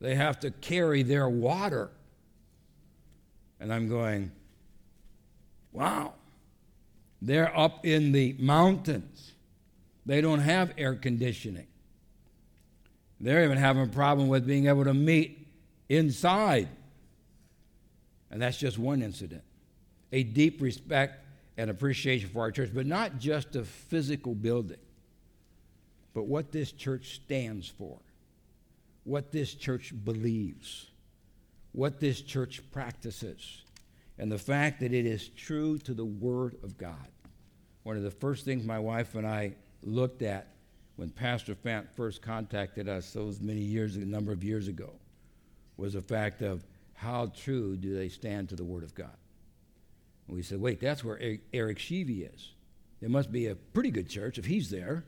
They 0.00 0.14
have 0.14 0.40
to 0.40 0.50
carry 0.50 1.02
their 1.02 1.28
water. 1.28 1.90
And 3.58 3.72
I'm 3.72 3.88
going, 3.88 4.30
wow. 5.72 6.12
They're 7.22 7.56
up 7.56 7.86
in 7.86 8.12
the 8.12 8.36
mountains. 8.38 9.32
They 10.04 10.20
don't 10.20 10.40
have 10.40 10.72
air 10.76 10.94
conditioning. 10.94 11.66
They're 13.18 13.44
even 13.44 13.56
having 13.56 13.84
a 13.84 13.88
problem 13.88 14.28
with 14.28 14.46
being 14.46 14.66
able 14.66 14.84
to 14.84 14.92
meet 14.92 15.45
inside. 15.88 16.68
And 18.30 18.42
that's 18.42 18.58
just 18.58 18.78
one 18.78 19.02
incident. 19.02 19.42
A 20.12 20.22
deep 20.22 20.60
respect 20.60 21.24
and 21.56 21.70
appreciation 21.70 22.28
for 22.28 22.40
our 22.40 22.50
church, 22.50 22.70
but 22.74 22.86
not 22.86 23.18
just 23.18 23.56
a 23.56 23.64
physical 23.64 24.34
building, 24.34 24.78
but 26.12 26.24
what 26.26 26.52
this 26.52 26.72
church 26.72 27.14
stands 27.14 27.68
for, 27.68 27.98
what 29.04 29.32
this 29.32 29.54
church 29.54 29.92
believes, 30.04 30.86
what 31.72 32.00
this 32.00 32.20
church 32.20 32.62
practices, 32.72 33.62
and 34.18 34.30
the 34.30 34.38
fact 34.38 34.80
that 34.80 34.92
it 34.92 35.06
is 35.06 35.28
true 35.28 35.78
to 35.78 35.94
the 35.94 36.04
Word 36.04 36.56
of 36.62 36.76
God. 36.78 37.08
One 37.82 37.96
of 37.96 38.02
the 38.02 38.10
first 38.10 38.44
things 38.44 38.64
my 38.64 38.78
wife 38.78 39.14
and 39.14 39.26
I 39.26 39.54
looked 39.82 40.22
at 40.22 40.48
when 40.96 41.10
Pastor 41.10 41.54
Fant 41.54 41.86
first 41.94 42.22
contacted 42.22 42.88
us 42.88 43.12
those 43.12 43.40
many 43.40 43.60
years, 43.60 43.96
a 43.96 44.00
number 44.00 44.32
of 44.32 44.42
years 44.42 44.68
ago, 44.68 44.94
was 45.76 45.94
the 45.94 46.00
fact 46.00 46.42
of 46.42 46.64
how 46.94 47.26
true 47.26 47.76
do 47.76 47.94
they 47.94 48.08
stand 48.08 48.48
to 48.48 48.56
the 48.56 48.64
Word 48.64 48.82
of 48.82 48.94
God. 48.94 49.16
And 50.26 50.36
we 50.36 50.42
said, 50.42 50.60
wait, 50.60 50.80
that's 50.80 51.04
where 51.04 51.18
Eric 51.52 51.78
Sheevy 51.78 52.32
is. 52.34 52.52
It 53.00 53.10
must 53.10 53.30
be 53.30 53.46
a 53.46 53.54
pretty 53.54 53.90
good 53.90 54.08
church 54.08 54.38
if 54.38 54.46
he's 54.46 54.70
there. 54.70 55.04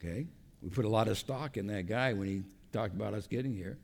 Okay? 0.00 0.26
We 0.62 0.70
put 0.70 0.84
a 0.84 0.88
lot 0.88 1.08
of 1.08 1.18
stock 1.18 1.56
in 1.56 1.66
that 1.68 1.86
guy 1.86 2.14
when 2.14 2.26
he 2.26 2.42
talked 2.72 2.94
about 2.94 3.14
us 3.14 3.26
getting 3.26 3.54
here. 3.54 3.78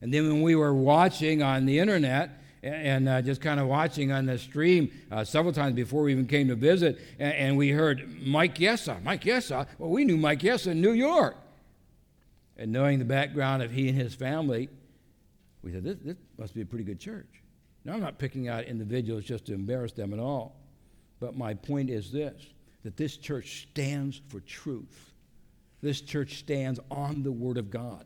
And 0.00 0.12
then 0.12 0.28
when 0.28 0.42
we 0.42 0.54
were 0.54 0.74
watching 0.74 1.42
on 1.42 1.64
the 1.64 1.78
internet, 1.78 2.42
and 2.62 3.08
uh, 3.08 3.20
just 3.22 3.40
kind 3.40 3.58
of 3.58 3.66
watching 3.66 4.12
on 4.12 4.26
the 4.26 4.38
stream 4.38 4.92
uh, 5.10 5.24
several 5.24 5.52
times 5.52 5.74
before 5.74 6.04
we 6.04 6.12
even 6.12 6.26
came 6.26 6.48
to 6.48 6.54
visit, 6.54 7.00
and, 7.18 7.32
and, 7.34 7.56
we 7.56 7.70
heard 7.70 8.24
Mike 8.24 8.56
Yesa. 8.56 9.02
Mike 9.02 9.24
Yesa. 9.24 9.66
Well, 9.78 9.90
we 9.90 10.04
knew 10.04 10.16
Mike 10.16 10.40
Yesa 10.40 10.68
in 10.68 10.80
New 10.80 10.92
York. 10.92 11.36
And 12.56 12.70
knowing 12.70 13.00
the 13.00 13.04
background 13.04 13.62
of 13.62 13.72
he 13.72 13.88
and 13.88 13.98
his 13.98 14.14
family, 14.14 14.68
we 15.62 15.72
said, 15.72 15.84
this, 15.84 15.98
this 16.04 16.16
must 16.38 16.54
be 16.54 16.62
a 16.62 16.66
pretty 16.66 16.84
good 16.84 17.00
church. 17.00 17.42
Now, 17.84 17.94
I'm 17.94 18.00
not 18.00 18.18
picking 18.18 18.48
out 18.48 18.64
individuals 18.64 19.24
just 19.24 19.46
to 19.46 19.54
embarrass 19.54 19.92
them 19.92 20.12
at 20.12 20.18
all, 20.18 20.56
but 21.20 21.36
my 21.36 21.54
point 21.54 21.90
is 21.90 22.12
this 22.12 22.46
that 22.82 22.96
this 22.96 23.16
church 23.16 23.68
stands 23.70 24.20
for 24.28 24.40
truth. 24.40 25.12
This 25.82 26.00
church 26.00 26.38
stands 26.38 26.80
on 26.90 27.22
the 27.22 27.30
Word 27.30 27.56
of 27.56 27.70
God. 27.70 28.04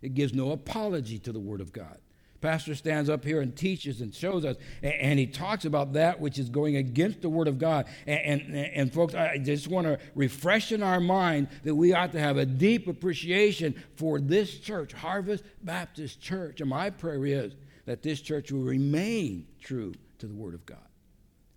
It 0.00 0.14
gives 0.14 0.32
no 0.32 0.52
apology 0.52 1.18
to 1.20 1.32
the 1.32 1.40
Word 1.40 1.60
of 1.60 1.72
God. 1.72 1.98
Pastor 2.42 2.74
stands 2.74 3.08
up 3.08 3.24
here 3.24 3.40
and 3.40 3.56
teaches 3.56 4.00
and 4.00 4.12
shows 4.12 4.44
us, 4.44 4.56
and, 4.82 4.92
and 4.94 5.18
he 5.18 5.26
talks 5.26 5.64
about 5.64 5.92
that 5.94 6.20
which 6.20 6.38
is 6.38 6.50
going 6.50 6.76
against 6.76 7.22
the 7.22 7.30
Word 7.30 7.48
of 7.48 7.58
God. 7.58 7.86
And, 8.06 8.42
and, 8.42 8.56
and 8.56 8.92
folks, 8.92 9.14
I 9.14 9.38
just 9.38 9.68
want 9.68 9.86
to 9.86 9.98
refresh 10.14 10.72
in 10.72 10.82
our 10.82 11.00
mind 11.00 11.48
that 11.62 11.74
we 11.74 11.94
ought 11.94 12.12
to 12.12 12.18
have 12.18 12.36
a 12.36 12.44
deep 12.44 12.88
appreciation 12.88 13.80
for 13.96 14.20
this 14.20 14.58
church, 14.58 14.92
Harvest 14.92 15.44
Baptist 15.62 16.20
Church. 16.20 16.60
And 16.60 16.68
my 16.68 16.90
prayer 16.90 17.24
is 17.24 17.54
that 17.86 18.02
this 18.02 18.20
church 18.20 18.50
will 18.50 18.60
remain 18.60 19.46
true 19.60 19.94
to 20.18 20.26
the 20.26 20.34
Word 20.34 20.54
of 20.54 20.66
God 20.66 20.78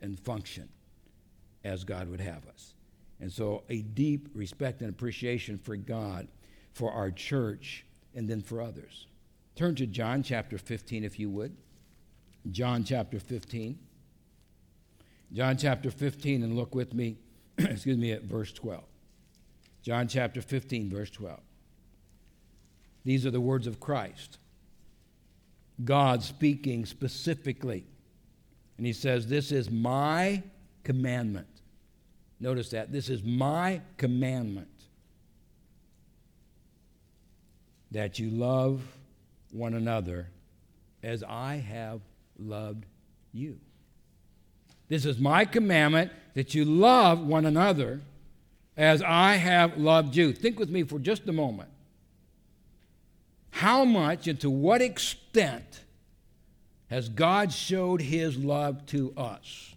and 0.02 0.20
function 0.20 0.70
as 1.64 1.84
God 1.84 2.08
would 2.10 2.22
have 2.22 2.48
us. 2.48 2.76
And 3.20 3.32
so, 3.32 3.64
a 3.70 3.82
deep 3.82 4.30
respect 4.36 4.82
and 4.82 4.90
appreciation 4.90 5.58
for 5.58 5.76
God, 5.76 6.28
for 6.74 6.92
our 6.92 7.10
church, 7.10 7.86
and 8.14 8.30
then 8.30 8.42
for 8.42 8.62
others. 8.62 9.08
Turn 9.56 9.76
to 9.76 9.88
John 9.88 10.22
chapter 10.22 10.58
15, 10.58 11.04
if 11.04 11.18
you 11.18 11.30
would. 11.30 11.56
John 12.52 12.84
chapter 12.84 13.20
15. 13.20 13.80
John 15.34 15.58
chapter 15.58 15.90
15, 15.90 16.44
and 16.44 16.56
look 16.56 16.76
with 16.76 16.94
me, 16.94 17.18
excuse 17.58 17.98
me, 17.98 18.12
at 18.12 18.24
verse 18.24 18.52
12. 18.54 18.84
John 19.82 20.08
chapter 20.08 20.42
15, 20.42 20.90
verse 20.90 21.10
12. 21.10 21.40
These 23.04 23.26
are 23.26 23.32
the 23.32 23.42
words 23.42 23.68
of 23.68 23.80
Christ. 23.80 24.40
God 25.84 26.24
speaking 26.24 26.86
specifically. 26.86 27.86
And 28.78 28.86
he 28.86 28.94
says, 28.94 29.28
This 29.28 29.52
is 29.52 29.70
my 29.70 30.44
commandment. 30.84 31.48
Notice 32.40 32.70
that. 32.70 32.92
This 32.92 33.10
is 33.10 33.24
my 33.24 33.82
commandment 33.98 34.68
that 37.92 38.20
you 38.20 38.30
love 38.30 38.82
one 39.56 39.74
another 39.74 40.28
as 41.02 41.24
I 41.24 41.56
have 41.56 42.02
loved 42.38 42.86
you. 43.32 43.60
This 44.88 45.06
is 45.06 45.18
my 45.18 45.46
commandment 45.46 46.12
that 46.34 46.54
you 46.54 46.66
love 46.66 47.26
one 47.26 47.46
another 47.46 48.02
as 48.78 49.02
I 49.02 49.36
have 49.36 49.78
loved 49.78 50.16
you. 50.16 50.34
Think 50.34 50.60
with 50.60 50.70
me 50.70 50.84
for 50.84 51.00
just 51.00 51.28
a 51.28 51.34
moment. 51.34 51.70
How 53.50 53.86
much 53.86 54.28
and 54.28 54.40
to 54.42 54.50
what 54.50 54.82
extent 54.82 55.82
has 56.90 57.08
God 57.10 57.52
showed 57.52 58.02
his 58.02 58.38
love 58.38 58.86
to 58.88 59.14
us? 59.16 59.74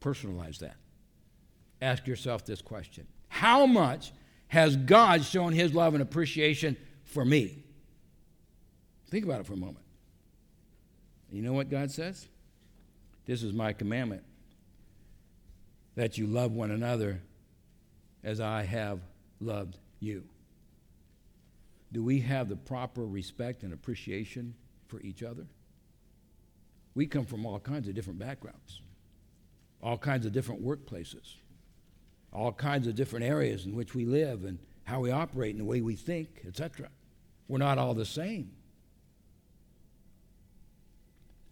Personalize 0.00 0.58
that. 0.58 0.76
Ask 1.80 2.06
yourself 2.06 2.44
this 2.44 2.62
question 2.62 3.06
How 3.28 3.66
much 3.66 4.12
has 4.48 4.76
God 4.76 5.24
shown 5.24 5.52
his 5.52 5.74
love 5.74 5.94
and 5.94 6.02
appreciation 6.02 6.76
for 7.04 7.24
me? 7.24 7.65
Think 9.08 9.24
about 9.24 9.40
it 9.40 9.46
for 9.46 9.52
a 9.54 9.58
moment. 9.58 9.84
You 11.30 11.42
know 11.42 11.52
what 11.52 11.70
God 11.70 11.90
says? 11.90 12.28
This 13.26 13.42
is 13.42 13.52
my 13.52 13.72
commandment 13.72 14.22
that 15.96 16.18
you 16.18 16.26
love 16.26 16.52
one 16.52 16.70
another 16.70 17.20
as 18.22 18.40
I 18.40 18.62
have 18.62 19.00
loved 19.40 19.78
you. 20.00 20.24
Do 21.92 22.02
we 22.02 22.20
have 22.20 22.48
the 22.48 22.56
proper 22.56 23.04
respect 23.06 23.62
and 23.62 23.72
appreciation 23.72 24.54
for 24.88 25.00
each 25.00 25.22
other? 25.22 25.46
We 26.94 27.06
come 27.06 27.24
from 27.24 27.46
all 27.46 27.58
kinds 27.58 27.88
of 27.88 27.94
different 27.94 28.18
backgrounds, 28.18 28.80
all 29.82 29.98
kinds 29.98 30.26
of 30.26 30.32
different 30.32 30.64
workplaces, 30.64 31.34
all 32.32 32.52
kinds 32.52 32.86
of 32.86 32.94
different 32.94 33.24
areas 33.24 33.66
in 33.66 33.74
which 33.74 33.94
we 33.94 34.04
live 34.04 34.44
and 34.44 34.58
how 34.84 35.00
we 35.00 35.10
operate 35.10 35.52
and 35.52 35.60
the 35.60 35.64
way 35.64 35.80
we 35.80 35.96
think, 35.96 36.42
etc. 36.46 36.88
We're 37.48 37.58
not 37.58 37.78
all 37.78 37.94
the 37.94 38.04
same. 38.04 38.52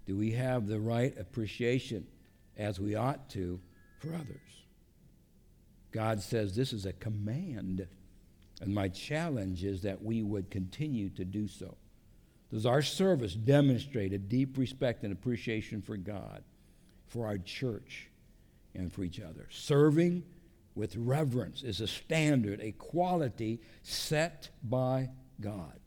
Do 0.07 0.17
we 0.17 0.33
have 0.33 0.67
the 0.67 0.81
right 0.81 1.17
appreciation 1.19 2.07
as 2.57 2.79
we 2.79 2.95
ought 2.95 3.29
to 3.31 3.61
for 3.99 4.15
others? 4.15 4.41
God 5.93 6.21
says 6.21 6.55
this 6.55 6.73
is 6.73 6.87
a 6.87 6.93
command, 6.93 7.87
and 8.61 8.75
my 8.75 8.89
challenge 8.89 9.65
is 9.65 9.83
that 9.83 10.03
we 10.03 10.23
would 10.23 10.51
continue 10.51 11.09
to 11.11 11.25
do 11.25 11.47
so. 11.49 11.77
Does 12.51 12.67
our 12.67 12.83
service 12.83 13.35
demonstrate 13.35 14.13
a 14.13 14.19
deep 14.19 14.59
respect 14.59 15.05
and 15.05 15.13
appreciation 15.13 15.81
for 15.83 15.97
God, 15.97 16.43
for 17.07 17.27
our 17.27 17.39
church, 17.39 18.11
and 18.75 18.93
for 18.93 19.05
each 19.05 19.21
other? 19.21 19.47
Serving 19.51 20.25
with 20.75 20.97
reverence 20.97 21.63
is 21.63 21.81
a 21.81 21.87
standard, 21.87 22.61
a 22.61 22.73
quality 22.73 23.61
set 23.83 24.51
by 24.63 25.09
God. 25.41 25.79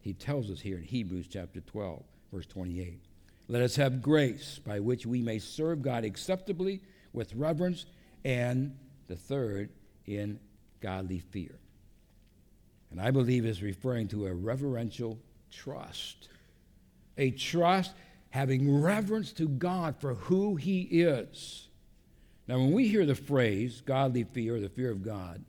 He 0.00 0.14
tells 0.14 0.50
us 0.50 0.60
here 0.60 0.78
in 0.78 0.84
Hebrews 0.84 1.26
chapter 1.28 1.60
12, 1.60 2.02
verse 2.32 2.46
28. 2.46 3.05
Let 3.48 3.62
us 3.62 3.76
have 3.76 4.02
grace 4.02 4.58
by 4.58 4.80
which 4.80 5.06
we 5.06 5.20
may 5.22 5.38
serve 5.38 5.82
God 5.82 6.04
acceptably 6.04 6.80
with 7.12 7.34
reverence, 7.34 7.86
and 8.24 8.76
the 9.06 9.16
third, 9.16 9.70
in 10.04 10.40
godly 10.80 11.20
fear. 11.20 11.58
And 12.90 13.00
I 13.00 13.10
believe 13.10 13.44
is 13.46 13.62
referring 13.62 14.08
to 14.08 14.26
a 14.26 14.34
reverential 14.34 15.18
trust. 15.50 16.28
A 17.18 17.30
trust 17.30 17.94
having 18.30 18.80
reverence 18.82 19.32
to 19.32 19.48
God 19.48 19.96
for 20.00 20.14
who 20.14 20.56
He 20.56 20.82
is. 20.82 21.68
Now, 22.48 22.58
when 22.58 22.72
we 22.72 22.88
hear 22.88 23.06
the 23.06 23.14
phrase 23.14 23.80
godly 23.80 24.24
fear, 24.24 24.56
or 24.56 24.60
the 24.60 24.68
fear 24.68 24.90
of 24.90 25.02
God, 25.02 25.44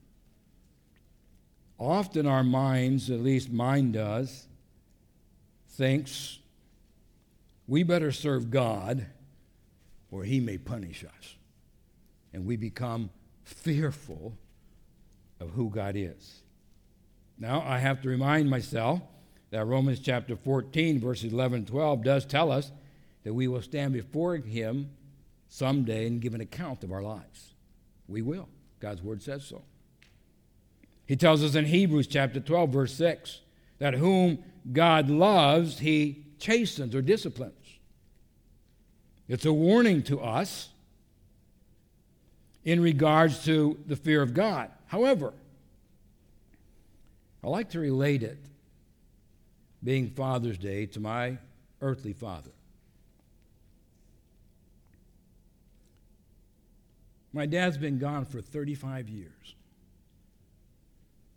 often 1.78 2.26
our 2.26 2.44
minds, 2.44 3.10
at 3.10 3.20
least 3.20 3.52
mine 3.52 3.92
does, 3.92 4.48
thinks 5.70 6.40
we 7.68 7.84
better 7.84 8.12
serve 8.12 8.50
God 8.50 9.08
or 10.12 10.24
he 10.24 10.40
may 10.40 10.58
punish 10.58 11.04
us. 11.04 11.36
And 12.34 12.46
we 12.46 12.56
become 12.56 13.10
fearful 13.44 14.38
of 15.40 15.52
who 15.52 15.70
God 15.70 15.96
is. 15.96 16.42
Now, 17.40 17.62
I 17.62 17.80
have 17.80 18.02
to 18.02 18.10
remind 18.10 18.50
myself 18.50 19.02
that 19.52 19.66
Romans 19.66 20.00
chapter 20.00 20.36
14, 20.36 21.00
verses 21.00 21.32
11 21.32 21.60
and 21.60 21.68
12 21.68 22.04
does 22.04 22.26
tell 22.26 22.52
us 22.52 22.72
that 23.24 23.34
we 23.34 23.48
will 23.48 23.62
stand 23.62 23.94
before 23.94 24.36
him 24.38 24.90
someday 25.48 26.08
and 26.08 26.22
give 26.22 26.34
an 26.34 26.42
account 26.42 26.84
of 26.84 26.92
our 26.92 27.02
lives. 27.02 27.54
We 28.08 28.22
will. 28.22 28.50
God's 28.80 29.02
word 29.02 29.22
says 29.22 29.46
so. 29.46 29.64
He 31.06 31.16
tells 31.16 31.44
us 31.44 31.56
in 31.56 31.66
Hebrews 31.66 32.08
chapter 32.08 32.40
12, 32.40 32.70
verse 32.70 32.94
6, 32.94 33.42
that 33.80 33.94
whom 33.94 34.40
God 34.74 35.10
loves, 35.10 35.80
he 35.80 36.27
chastens 36.40 36.96
or 36.96 37.02
disciplines. 37.02 37.54
It's 39.28 39.46
a 39.46 39.54
warning 39.54 40.04
to 40.04 40.20
us 40.20 40.70
in 42.64 42.82
regards 42.82 43.44
to 43.46 43.78
the 43.88 43.96
fear 43.96 44.22
of 44.22 44.34
God. 44.34 44.70
However, 44.88 45.34
I 47.44 47.48
like 47.48 47.70
to 47.72 47.80
relate 47.80 48.24
it 48.24 48.40
being 49.84 50.10
Father's 50.10 50.58
Day, 50.58 50.86
to 50.88 51.00
my 51.00 51.38
earthly 51.82 52.14
father. 52.14 52.52
My 57.32 57.46
dad's 57.46 57.78
been 57.78 58.00
gone 58.00 58.26
for 58.26 58.42
35 58.42 59.10
years. 59.10 59.56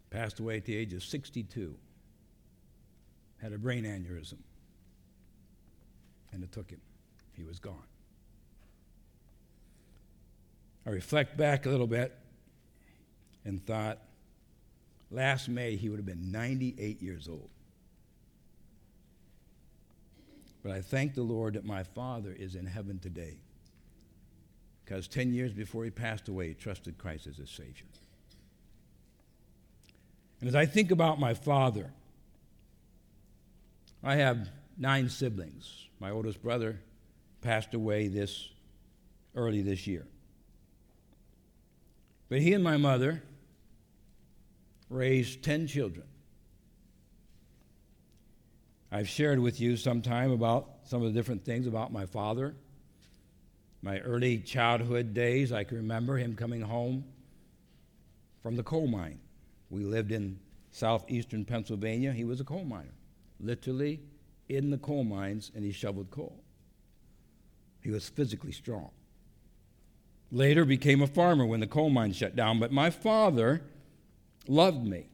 Passed 0.09 0.41
away 0.41 0.57
at 0.57 0.65
the 0.65 0.75
age 0.75 0.93
of 0.95 1.05
62. 1.05 1.75
Had 3.43 3.53
a 3.53 3.59
brain 3.59 3.85
aneurysm. 3.85 4.39
And 6.33 6.43
it 6.43 6.53
took 6.53 6.71
him. 6.71 6.81
He 7.33 7.45
was 7.45 7.59
gone. 7.59 7.77
I 10.87 10.91
reflect 10.91 11.37
back 11.37 11.67
a 11.67 11.69
little 11.69 11.87
bit 11.87 12.17
and 13.45 13.65
thought, 13.65 13.99
last 15.11 15.49
May 15.49 15.77
he 15.77 15.89
would 15.89 15.99
have 15.99 16.07
been 16.07 16.31
98 16.31 17.03
years 17.03 17.29
old. 17.29 17.51
But 20.63 20.73
I 20.73 20.81
thank 20.81 21.15
the 21.15 21.23
Lord 21.23 21.55
that 21.55 21.65
my 21.65 21.83
father 21.83 22.35
is 22.37 22.55
in 22.55 22.67
heaven 22.67 22.99
today. 22.99 23.39
Because 24.85 25.09
10 25.09 25.33
years 25.33 25.53
before 25.53 25.85
he 25.85 25.91
passed 25.91 26.29
away, 26.29 26.49
he 26.49 26.55
trusted 26.55 26.99
Christ 26.99 27.27
as 27.27 27.37
his 27.37 27.51
Savior. 27.51 27.87
And 30.41 30.49
as 30.49 30.55
I 30.55 30.67
think 30.67 30.91
about 30.91 31.21
my 31.21 31.35
father, 31.35 31.93
I 34.03 34.17
have 34.17 34.49
nine 34.77 35.09
siblings. 35.09 35.87
My 36.01 36.11
oldest 36.11 36.43
brother 36.43 36.81
passed 37.43 37.75
away 37.75 38.09
this 38.09 38.49
early 39.35 39.61
this 39.61 39.87
year. 39.87 40.07
But 42.29 42.41
he 42.41 42.55
and 42.55 42.65
my 42.65 42.79
mother 42.79 43.23
raised 44.89 45.43
10 45.43 45.67
children. 45.67 46.07
I've 48.91 49.09
shared 49.09 49.39
with 49.39 49.61
you 49.61 49.77
sometime 49.77 50.33
about 50.33 50.69
some 50.85 51.03
of 51.03 51.13
the 51.13 51.19
different 51.19 51.45
things 51.45 51.67
about 51.67 51.93
my 51.93 52.07
father. 52.07 52.55
My 53.83 54.01
early 54.01 54.39
childhood 54.39 55.15
days, 55.15 55.53
I 55.53 55.65
can 55.65 55.77
remember 55.77 56.17
him 56.17 56.35
coming 56.35 56.61
home 56.61 57.05
from 58.43 58.57
the 58.57 58.63
coal 58.63 58.87
mine. 58.87 59.21
We 59.69 59.85
lived 59.85 60.13
in 60.13 60.41
southeastern 60.73 61.45
Pennsylvania. 61.45 62.13
He 62.13 62.25
was 62.25 62.41
a 62.41 62.45
coal 62.45 62.65
miner, 62.65 62.95
literally 63.39 64.01
in 64.51 64.71
the 64.71 64.79
coal 64.79 65.05
mines, 65.05 65.51
and 65.55 65.65
he 65.65 65.73
shoveled 65.73 66.11
coal. 66.11 66.43
He 67.83 67.91
was 67.91 68.09
physically 68.09 68.53
strong. 68.53 68.91
Later 70.33 70.65
became 70.65 71.03
a 71.03 71.07
farmer 71.07 71.47
when 71.47 71.61
the 71.61 71.67
coal 71.67 71.91
mine 71.91 72.13
shut 72.13 72.37
down, 72.37 72.59
but 72.59 72.73
my 72.73 72.91
father 72.91 73.63
loved 74.47 74.85
me. 74.85 75.07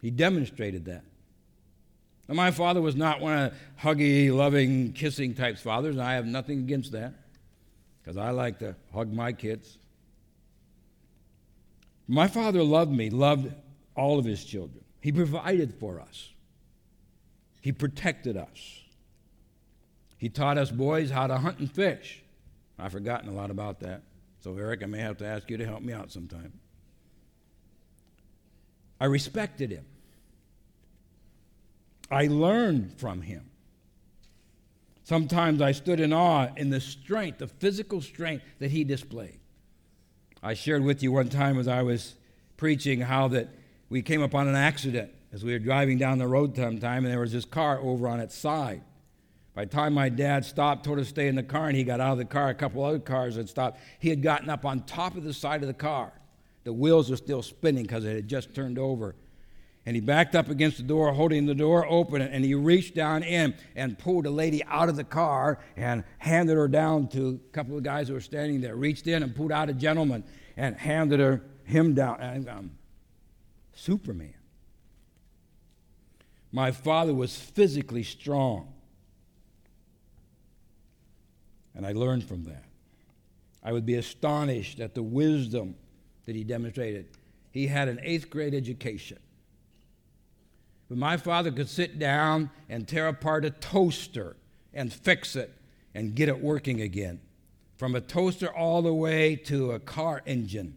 He 0.00 0.10
demonstrated 0.10 0.86
that. 0.86 1.04
And 2.28 2.36
my 2.36 2.50
father 2.50 2.80
was 2.80 2.96
not 2.96 3.20
one 3.20 3.38
of 3.38 3.52
the 3.52 3.56
huggy, 3.80 4.34
loving, 4.34 4.92
kissing 4.92 5.34
types 5.34 5.60
fathers, 5.60 5.96
and 5.96 6.04
I 6.04 6.14
have 6.14 6.26
nothing 6.26 6.60
against 6.60 6.92
that 6.92 7.14
because 8.00 8.16
I 8.16 8.30
like 8.30 8.58
to 8.60 8.74
hug 8.92 9.12
my 9.12 9.32
kids. 9.32 9.78
My 12.08 12.26
father 12.26 12.62
loved 12.62 12.90
me, 12.90 13.10
loved 13.10 13.52
all 13.94 14.18
of 14.18 14.24
his 14.24 14.44
children. 14.44 14.84
He 15.00 15.12
provided 15.12 15.74
for 15.74 16.00
us, 16.00 16.31
he 17.62 17.72
protected 17.72 18.36
us. 18.36 18.80
He 20.18 20.28
taught 20.28 20.58
us 20.58 20.70
boys 20.70 21.10
how 21.10 21.28
to 21.28 21.38
hunt 21.38 21.58
and 21.60 21.70
fish. 21.70 22.22
I've 22.78 22.92
forgotten 22.92 23.30
a 23.30 23.32
lot 23.32 23.50
about 23.50 23.80
that. 23.80 24.02
So, 24.40 24.56
Eric, 24.58 24.82
I 24.82 24.86
may 24.86 24.98
have 24.98 25.16
to 25.18 25.26
ask 25.26 25.48
you 25.48 25.56
to 25.56 25.64
help 25.64 25.82
me 25.82 25.92
out 25.92 26.10
sometime. 26.10 26.52
I 29.00 29.06
respected 29.06 29.70
him. 29.70 29.84
I 32.10 32.26
learned 32.26 32.94
from 32.98 33.22
him. 33.22 33.48
Sometimes 35.04 35.62
I 35.62 35.72
stood 35.72 36.00
in 36.00 36.12
awe 36.12 36.48
in 36.56 36.70
the 36.70 36.80
strength, 36.80 37.38
the 37.38 37.46
physical 37.46 38.00
strength 38.00 38.44
that 38.58 38.70
he 38.70 38.84
displayed. 38.84 39.38
I 40.42 40.54
shared 40.54 40.82
with 40.82 41.02
you 41.02 41.12
one 41.12 41.28
time 41.28 41.58
as 41.58 41.68
I 41.68 41.82
was 41.82 42.14
preaching 42.56 43.00
how 43.00 43.28
that 43.28 43.48
we 43.88 44.02
came 44.02 44.22
upon 44.22 44.48
an 44.48 44.56
accident 44.56 45.12
as 45.32 45.44
we 45.44 45.52
were 45.52 45.58
driving 45.58 45.98
down 45.98 46.18
the 46.18 46.28
road 46.28 46.54
sometime, 46.54 47.04
and 47.04 47.12
there 47.12 47.20
was 47.20 47.32
this 47.32 47.44
car 47.44 47.80
over 47.80 48.06
on 48.06 48.20
its 48.20 48.36
side. 48.36 48.82
By 49.54 49.64
the 49.64 49.70
time 49.70 49.94
my 49.94 50.08
dad 50.08 50.44
stopped, 50.44 50.84
told 50.84 50.98
us 50.98 51.06
to 51.06 51.10
stay 51.10 51.28
in 51.28 51.34
the 51.34 51.42
car, 51.42 51.68
and 51.68 51.76
he 51.76 51.84
got 51.84 52.00
out 52.00 52.12
of 52.12 52.18
the 52.18 52.24
car, 52.24 52.48
a 52.48 52.54
couple 52.54 52.84
other 52.84 52.98
cars 52.98 53.36
had 53.36 53.48
stopped. 53.48 53.80
He 53.98 54.08
had 54.08 54.22
gotten 54.22 54.48
up 54.48 54.64
on 54.64 54.80
top 54.84 55.16
of 55.16 55.24
the 55.24 55.34
side 55.34 55.62
of 55.62 55.68
the 55.68 55.74
car. 55.74 56.12
The 56.64 56.72
wheels 56.72 57.10
were 57.10 57.16
still 57.16 57.42
spinning 57.42 57.82
because 57.82 58.04
it 58.04 58.14
had 58.14 58.28
just 58.28 58.54
turned 58.54 58.78
over. 58.78 59.14
And 59.84 59.96
he 59.96 60.00
backed 60.00 60.36
up 60.36 60.48
against 60.48 60.76
the 60.76 60.84
door, 60.84 61.12
holding 61.12 61.44
the 61.44 61.56
door 61.56 61.84
open, 61.86 62.22
and 62.22 62.44
he 62.44 62.54
reached 62.54 62.94
down 62.94 63.24
in 63.24 63.54
and 63.74 63.98
pulled 63.98 64.26
a 64.26 64.30
lady 64.30 64.62
out 64.64 64.88
of 64.88 64.96
the 64.96 65.04
car 65.04 65.58
and 65.76 66.04
handed 66.18 66.56
her 66.56 66.68
down 66.68 67.08
to 67.08 67.40
a 67.44 67.52
couple 67.52 67.76
of 67.76 67.82
guys 67.82 68.08
who 68.08 68.14
were 68.14 68.20
standing 68.20 68.60
there. 68.60 68.76
Reached 68.76 69.08
in 69.08 69.22
and 69.22 69.34
pulled 69.34 69.50
out 69.50 69.68
a 69.68 69.74
gentleman 69.74 70.22
and 70.56 70.76
handed 70.76 71.18
her 71.18 71.42
him 71.64 71.94
down. 71.94 72.20
And 72.20 72.48
I'm 72.48 72.78
Superman. 73.74 74.34
My 76.52 76.70
father 76.70 77.14
was 77.14 77.34
physically 77.34 78.02
strong. 78.02 78.72
And 81.74 81.86
I 81.86 81.92
learned 81.92 82.24
from 82.24 82.44
that. 82.44 82.64
I 83.64 83.72
would 83.72 83.86
be 83.86 83.94
astonished 83.94 84.78
at 84.78 84.94
the 84.94 85.02
wisdom 85.02 85.74
that 86.26 86.36
he 86.36 86.44
demonstrated. 86.44 87.06
He 87.50 87.66
had 87.66 87.88
an 87.88 88.00
eighth 88.02 88.28
grade 88.28 88.54
education. 88.54 89.18
But 90.88 90.98
my 90.98 91.16
father 91.16 91.50
could 91.50 91.70
sit 91.70 91.98
down 91.98 92.50
and 92.68 92.86
tear 92.86 93.08
apart 93.08 93.46
a 93.46 93.50
toaster 93.50 94.36
and 94.74 94.92
fix 94.92 95.36
it 95.36 95.50
and 95.94 96.14
get 96.14 96.28
it 96.28 96.40
working 96.40 96.82
again. 96.82 97.20
From 97.76 97.94
a 97.94 98.00
toaster 98.00 98.54
all 98.54 98.82
the 98.82 98.92
way 98.92 99.36
to 99.36 99.72
a 99.72 99.80
car 99.80 100.22
engine. 100.26 100.76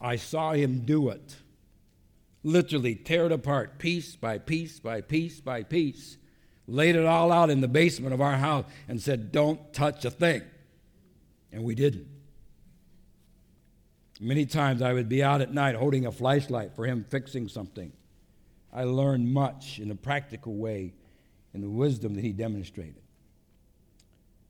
I 0.00 0.16
saw 0.16 0.52
him 0.52 0.80
do 0.80 1.08
it. 1.08 1.36
Literally 2.42 2.94
tear 2.94 3.26
it 3.26 3.32
apart 3.32 3.78
piece 3.78 4.16
by 4.16 4.38
piece 4.38 4.80
by 4.80 5.00
piece 5.00 5.40
by 5.40 5.62
piece 5.62 6.16
laid 6.70 6.96
it 6.96 7.04
all 7.04 7.32
out 7.32 7.50
in 7.50 7.60
the 7.60 7.68
basement 7.68 8.14
of 8.14 8.20
our 8.20 8.36
house, 8.36 8.64
and 8.88 9.00
said, 9.00 9.32
Don't 9.32 9.72
touch 9.72 10.04
a 10.04 10.10
thing. 10.10 10.42
And 11.52 11.64
we 11.64 11.74
didn't. 11.74 12.06
Many 14.20 14.46
times 14.46 14.82
I 14.82 14.92
would 14.92 15.08
be 15.08 15.22
out 15.22 15.40
at 15.40 15.52
night 15.52 15.74
holding 15.74 16.06
a 16.06 16.12
flashlight 16.12 16.74
for 16.76 16.86
him 16.86 17.04
fixing 17.08 17.48
something. 17.48 17.92
I 18.72 18.84
learned 18.84 19.32
much 19.32 19.78
in 19.78 19.90
a 19.90 19.96
practical 19.96 20.54
way 20.54 20.94
in 21.52 21.60
the 21.60 21.68
wisdom 21.68 22.14
that 22.14 22.22
he 22.22 22.32
demonstrated. 22.32 23.02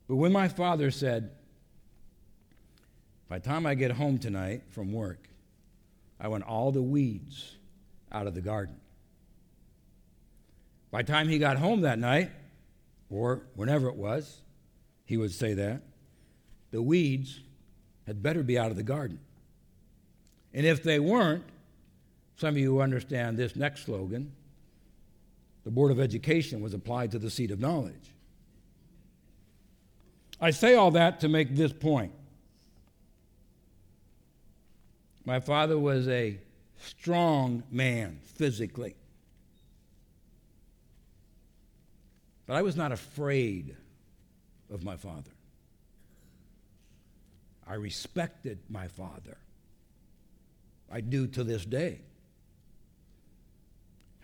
But 0.09 0.17
when 0.17 0.33
my 0.33 0.49
father 0.49 0.91
said, 0.91 1.31
By 3.29 3.39
the 3.39 3.49
time 3.49 3.65
I 3.65 3.75
get 3.75 3.93
home 3.93 4.19
tonight 4.19 4.65
from 4.71 4.93
work, 4.93 5.29
I 6.21 6.29
want 6.29 6.45
all 6.45 6.71
the 6.71 6.83
weeds 6.83 7.57
out 8.13 8.27
of 8.27 8.35
the 8.35 8.41
garden. 8.41 8.77
By 10.91 11.03
the 11.03 11.13
time 11.13 11.29
he 11.29 11.39
got 11.39 11.57
home 11.57 11.83
that 11.83 11.99
night, 11.99 12.31
or 13.09 13.43
whenever 13.55 13.89
it 13.89 13.97
was, 13.97 14.41
he 15.05 15.17
would 15.17 15.33
say 15.33 15.55
that, 15.55 15.83
the 16.71 16.83
weeds 16.83 17.41
had 18.07 18.23
better 18.23 18.43
be 18.43 18.59
out 18.59 18.71
of 18.71 18.77
the 18.77 18.83
garden. 18.83 19.21
And 20.53 20.67
if 20.67 20.83
they 20.83 20.99
weren't, 20.99 21.45
some 22.37 22.51
of 22.51 22.59
you 22.59 22.81
understand 22.81 23.37
this 23.37 23.55
next 23.55 23.85
slogan 23.85 24.33
the 25.65 25.71
Board 25.71 25.91
of 25.91 26.01
Education 26.01 26.61
was 26.61 26.75
applied 26.75 27.11
to 27.11 27.19
the 27.19 27.31
seat 27.31 27.51
of 27.51 27.61
knowledge. 27.61 28.15
I 30.41 30.51
say 30.51 30.75
all 30.75 30.91
that 30.93 31.21
to 31.21 31.29
make 31.29 31.55
this 31.55 31.73
point. 31.73 32.13
My 35.25 35.39
father 35.39 35.79
was 35.79 36.09
a 36.09 36.39
strong 36.81 37.63
man 37.71 38.21
physically. 38.37 38.97
But 42.47 42.57
I 42.57 42.63
was 42.63 42.77
not 42.77 42.91
afraid 42.91 43.77
of 44.73 44.83
my 44.83 44.97
father. 44.97 45.31
I 47.67 47.75
respected 47.75 48.59
my 48.69 48.89
father. 48.89 49.39
I 50.91 51.01
do 51.01 51.29
to 51.29 51.45
this 51.45 51.65
day. 51.65 52.01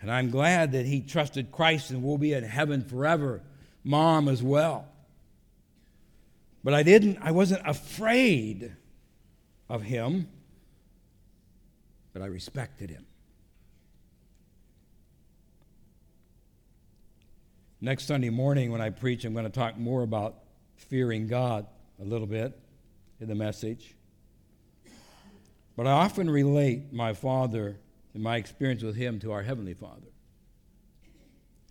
And 0.01 0.11
I'm 0.11 0.29
glad 0.29 0.73
that 0.73 0.85
he 0.85 1.01
trusted 1.01 1.51
Christ 1.51 1.91
and 1.91 2.03
will 2.03 2.17
be 2.17 2.33
in 2.33 2.43
heaven 2.43 2.83
forever. 2.83 3.41
Mom 3.83 4.27
as 4.27 4.43
well. 4.43 4.89
But 6.63 6.73
I 6.73 6.83
didn't, 6.83 7.19
I 7.21 7.31
wasn't 7.31 7.61
afraid 7.65 8.75
of 9.69 9.83
him, 9.83 10.27
but 12.17 12.23
I 12.23 12.27
respected 12.29 12.89
him. 12.89 13.05
Next 17.79 18.07
Sunday 18.07 18.31
morning, 18.31 18.71
when 18.71 18.81
I 18.81 18.89
preach, 18.89 19.23
I'm 19.23 19.33
going 19.33 19.45
to 19.45 19.51
talk 19.51 19.77
more 19.77 20.01
about 20.01 20.33
fearing 20.77 21.27
God 21.27 21.67
a 22.01 22.03
little 22.03 22.25
bit 22.25 22.59
in 23.19 23.27
the 23.27 23.35
message. 23.35 23.93
But 25.75 25.85
I 25.85 25.91
often 25.91 26.27
relate 26.27 26.91
my 26.91 27.13
father 27.13 27.77
and 28.15 28.23
my 28.23 28.37
experience 28.37 28.81
with 28.81 28.95
him 28.95 29.19
to 29.19 29.31
our 29.31 29.43
Heavenly 29.43 29.75
Father. 29.75 30.07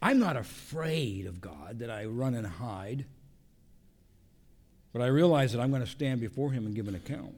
I'm 0.00 0.20
not 0.20 0.36
afraid 0.36 1.26
of 1.26 1.40
God 1.40 1.80
that 1.80 1.90
I 1.90 2.04
run 2.04 2.34
and 2.36 2.46
hide, 2.46 3.04
but 4.92 5.02
I 5.02 5.06
realize 5.06 5.52
that 5.54 5.60
I'm 5.60 5.70
going 5.70 5.82
to 5.82 5.90
stand 5.90 6.20
before 6.20 6.52
Him 6.52 6.66
and 6.66 6.74
give 6.74 6.86
an 6.86 6.94
account. 6.94 7.34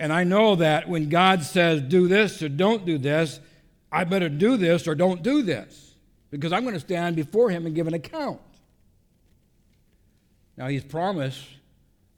And 0.00 0.14
I 0.14 0.24
know 0.24 0.56
that 0.56 0.88
when 0.88 1.10
God 1.10 1.42
says, 1.42 1.82
do 1.82 2.08
this 2.08 2.42
or 2.42 2.48
don't 2.48 2.86
do 2.86 2.96
this, 2.96 3.38
I 3.92 4.04
better 4.04 4.30
do 4.30 4.56
this 4.56 4.88
or 4.88 4.94
don't 4.94 5.22
do 5.22 5.42
this 5.42 5.94
because 6.30 6.54
I'm 6.54 6.62
going 6.62 6.72
to 6.72 6.80
stand 6.80 7.16
before 7.16 7.50
Him 7.50 7.66
and 7.66 7.74
give 7.74 7.86
an 7.86 7.92
account. 7.92 8.40
Now, 10.56 10.68
He's 10.68 10.82
promised 10.82 11.44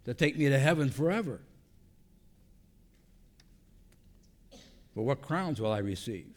to 0.05 0.15
take 0.15 0.39
me 0.39 0.49
to 0.49 0.61
heaven 0.61 0.91
forever. 0.91 1.41
But 4.95 5.03
what 5.03 5.21
crowns 5.21 5.61
will 5.61 5.73
I 5.73 5.79
receive? 5.79 6.29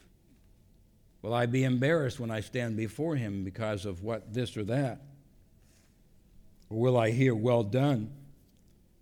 Will 1.22 1.34
I 1.34 1.46
be 1.46 1.64
embarrassed 1.64 2.20
when 2.20 2.32
I 2.32 2.40
stand 2.40 2.76
before 2.76 3.16
him 3.16 3.44
because 3.44 3.86
of 3.86 4.04
what 4.04 4.34
this 4.34 4.56
or 4.56 4.64
that? 4.66 5.02
Or 6.70 6.80
will 6.80 6.98
I 6.98 7.12
hear, 7.12 7.36
Well 7.36 7.64
done, 7.64 8.12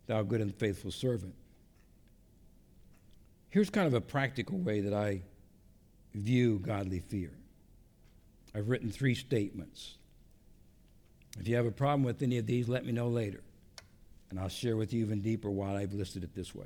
thou 0.07 0.23
good 0.23 0.41
and 0.41 0.53
faithful 0.55 0.89
servant? 0.91 1.35
Here's 3.53 3.69
kind 3.69 3.85
of 3.85 3.93
a 3.93 4.01
practical 4.01 4.57
way 4.57 4.81
that 4.81 4.95
I 4.95 5.21
view 6.15 6.57
godly 6.57 7.01
fear. 7.01 7.29
I've 8.55 8.67
written 8.67 8.89
three 8.89 9.13
statements. 9.13 9.93
If 11.39 11.47
you 11.47 11.55
have 11.57 11.67
a 11.67 11.71
problem 11.71 12.01
with 12.01 12.23
any 12.23 12.39
of 12.39 12.47
these, 12.47 12.67
let 12.67 12.83
me 12.83 12.91
know 12.91 13.09
later, 13.09 13.43
and 14.31 14.39
I'll 14.39 14.49
share 14.49 14.75
with 14.75 14.91
you 14.91 15.05
even 15.05 15.21
deeper 15.21 15.51
why 15.51 15.75
I've 15.75 15.93
listed 15.93 16.23
it 16.23 16.33
this 16.33 16.55
way. 16.55 16.65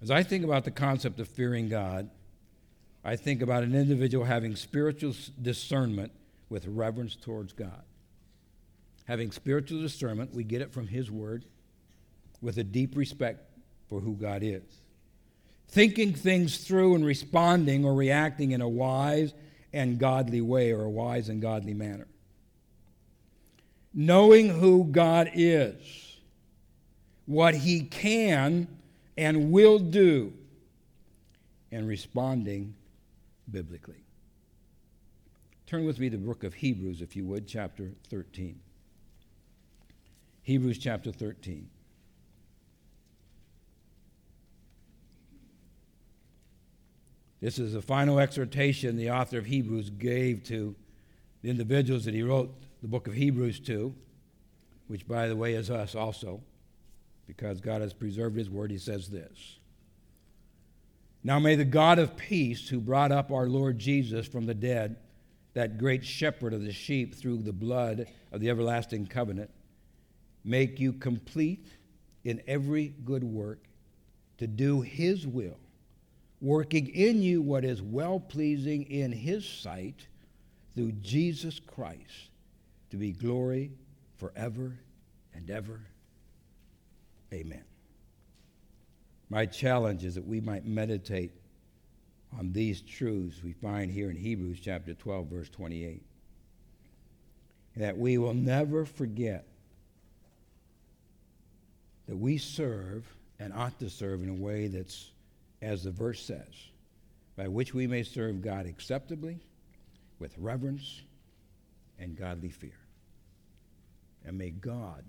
As 0.00 0.08
I 0.08 0.22
think 0.22 0.44
about 0.44 0.62
the 0.62 0.70
concept 0.70 1.18
of 1.18 1.26
fearing 1.26 1.68
God, 1.68 2.10
I 3.04 3.16
think 3.16 3.42
about 3.42 3.64
an 3.64 3.74
individual 3.74 4.24
having 4.24 4.54
spiritual 4.54 5.14
discernment 5.42 6.12
with 6.48 6.64
reverence 6.68 7.16
towards 7.16 7.52
God. 7.52 7.82
Having 9.06 9.32
spiritual 9.32 9.80
discernment, 9.80 10.32
we 10.32 10.44
get 10.44 10.62
it 10.62 10.72
from 10.72 10.86
His 10.86 11.10
Word, 11.10 11.44
with 12.40 12.56
a 12.56 12.62
deep 12.62 12.96
respect 12.96 13.50
for 13.88 13.98
who 13.98 14.14
God 14.14 14.44
is. 14.44 14.62
Thinking 15.74 16.14
things 16.14 16.58
through 16.58 16.94
and 16.94 17.04
responding 17.04 17.84
or 17.84 17.94
reacting 17.94 18.52
in 18.52 18.60
a 18.60 18.68
wise 18.68 19.34
and 19.72 19.98
godly 19.98 20.40
way 20.40 20.70
or 20.70 20.84
a 20.84 20.88
wise 20.88 21.28
and 21.28 21.42
godly 21.42 21.74
manner. 21.74 22.06
Knowing 23.92 24.48
who 24.50 24.84
God 24.84 25.32
is, 25.34 26.16
what 27.26 27.56
He 27.56 27.80
can 27.80 28.68
and 29.16 29.50
will 29.50 29.80
do, 29.80 30.32
and 31.72 31.88
responding 31.88 32.76
biblically. 33.50 34.04
Turn 35.66 35.84
with 35.84 35.98
me 35.98 36.08
to 36.08 36.16
the 36.16 36.24
book 36.24 36.44
of 36.44 36.54
Hebrews, 36.54 37.02
if 37.02 37.16
you 37.16 37.24
would, 37.24 37.48
chapter 37.48 37.90
13. 38.10 38.60
Hebrews 40.44 40.78
chapter 40.78 41.10
13. 41.10 41.68
This 47.44 47.58
is 47.58 47.74
the 47.74 47.82
final 47.82 48.20
exhortation 48.20 48.96
the 48.96 49.10
author 49.10 49.36
of 49.36 49.44
Hebrews 49.44 49.90
gave 49.90 50.44
to 50.44 50.74
the 51.42 51.50
individuals 51.50 52.06
that 52.06 52.14
he 52.14 52.22
wrote 52.22 52.50
the 52.80 52.88
book 52.88 53.06
of 53.06 53.12
Hebrews 53.12 53.60
to, 53.60 53.94
which, 54.88 55.06
by 55.06 55.28
the 55.28 55.36
way, 55.36 55.52
is 55.52 55.70
us 55.70 55.94
also, 55.94 56.40
because 57.26 57.60
God 57.60 57.82
has 57.82 57.92
preserved 57.92 58.38
his 58.38 58.48
word. 58.48 58.70
He 58.70 58.78
says 58.78 59.10
this 59.10 59.58
now 61.22 61.38
may 61.38 61.54
the 61.54 61.66
God 61.66 61.98
of 61.98 62.16
peace, 62.16 62.66
who 62.66 62.80
brought 62.80 63.12
up 63.12 63.30
our 63.30 63.46
Lord 63.46 63.78
Jesus 63.78 64.26
from 64.26 64.46
the 64.46 64.54
dead, 64.54 64.96
that 65.52 65.76
great 65.76 66.02
shepherd 66.02 66.54
of 66.54 66.62
the 66.62 66.72
sheep 66.72 67.14
through 67.14 67.42
the 67.42 67.52
blood 67.52 68.06
of 68.32 68.40
the 68.40 68.48
everlasting 68.48 69.06
covenant, 69.06 69.50
make 70.46 70.80
you 70.80 70.94
complete 70.94 71.66
in 72.24 72.40
every 72.46 72.94
good 73.04 73.22
work 73.22 73.66
to 74.38 74.46
do 74.46 74.80
his 74.80 75.26
will, 75.26 75.58
working 76.44 76.88
in 76.88 77.22
you 77.22 77.40
what 77.40 77.64
is 77.64 77.80
well 77.80 78.20
pleasing 78.20 78.82
in 78.84 79.10
his 79.10 79.48
sight 79.48 80.06
through 80.74 80.92
Jesus 80.92 81.58
Christ, 81.58 82.30
to 82.90 82.96
be 82.98 83.12
glory 83.12 83.70
forever 84.16 84.78
and 85.32 85.48
ever. 85.48 85.80
Amen. 87.32 87.64
My 89.30 89.46
challenge 89.46 90.04
is 90.04 90.16
that 90.16 90.26
we 90.26 90.40
might 90.40 90.66
meditate 90.66 91.32
on 92.38 92.52
these 92.52 92.82
truths 92.82 93.42
we 93.42 93.52
find 93.52 93.90
here 93.90 94.10
in 94.10 94.16
Hebrews 94.16 94.60
chapter 94.62 94.92
12, 94.92 95.26
verse 95.26 95.48
28. 95.48 96.02
That 97.76 97.96
we 97.96 98.18
will 98.18 98.34
never 98.34 98.84
forget 98.84 99.46
that 102.06 102.16
we 102.16 102.36
serve 102.36 103.04
and 103.38 103.52
ought 103.54 103.78
to 103.78 103.88
serve 103.88 104.22
in 104.22 104.28
a 104.28 104.34
way 104.34 104.68
that's, 104.68 105.10
as 105.64 105.84
the 105.84 105.90
verse 105.90 106.22
says, 106.22 106.68
by 107.36 107.48
which 107.48 107.72
we 107.72 107.86
may 107.86 108.02
serve 108.02 108.42
God 108.42 108.66
acceptably, 108.66 109.38
with 110.18 110.36
reverence 110.38 111.00
and 111.98 112.16
godly 112.16 112.50
fear. 112.50 112.78
And 114.24 114.38
may 114.38 114.50
God 114.50 115.04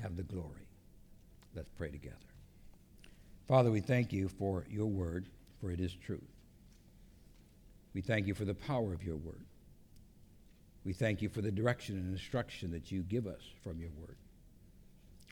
have 0.00 0.16
the 0.16 0.22
glory. 0.22 0.68
Let's 1.54 1.70
pray 1.78 1.90
together. 1.90 2.16
Father, 3.46 3.70
we 3.70 3.80
thank 3.80 4.12
you 4.12 4.28
for 4.28 4.64
your 4.68 4.86
word, 4.86 5.26
for 5.60 5.70
it 5.70 5.80
is 5.80 5.94
truth. 5.94 6.20
We 7.94 8.00
thank 8.00 8.26
you 8.26 8.34
for 8.34 8.44
the 8.44 8.54
power 8.54 8.92
of 8.92 9.04
your 9.04 9.16
word. 9.16 9.46
We 10.84 10.92
thank 10.92 11.22
you 11.22 11.28
for 11.28 11.40
the 11.40 11.52
direction 11.52 11.96
and 11.96 12.12
instruction 12.12 12.72
that 12.72 12.90
you 12.90 13.02
give 13.02 13.26
us 13.26 13.42
from 13.62 13.80
your 13.80 13.90
word. 14.00 14.16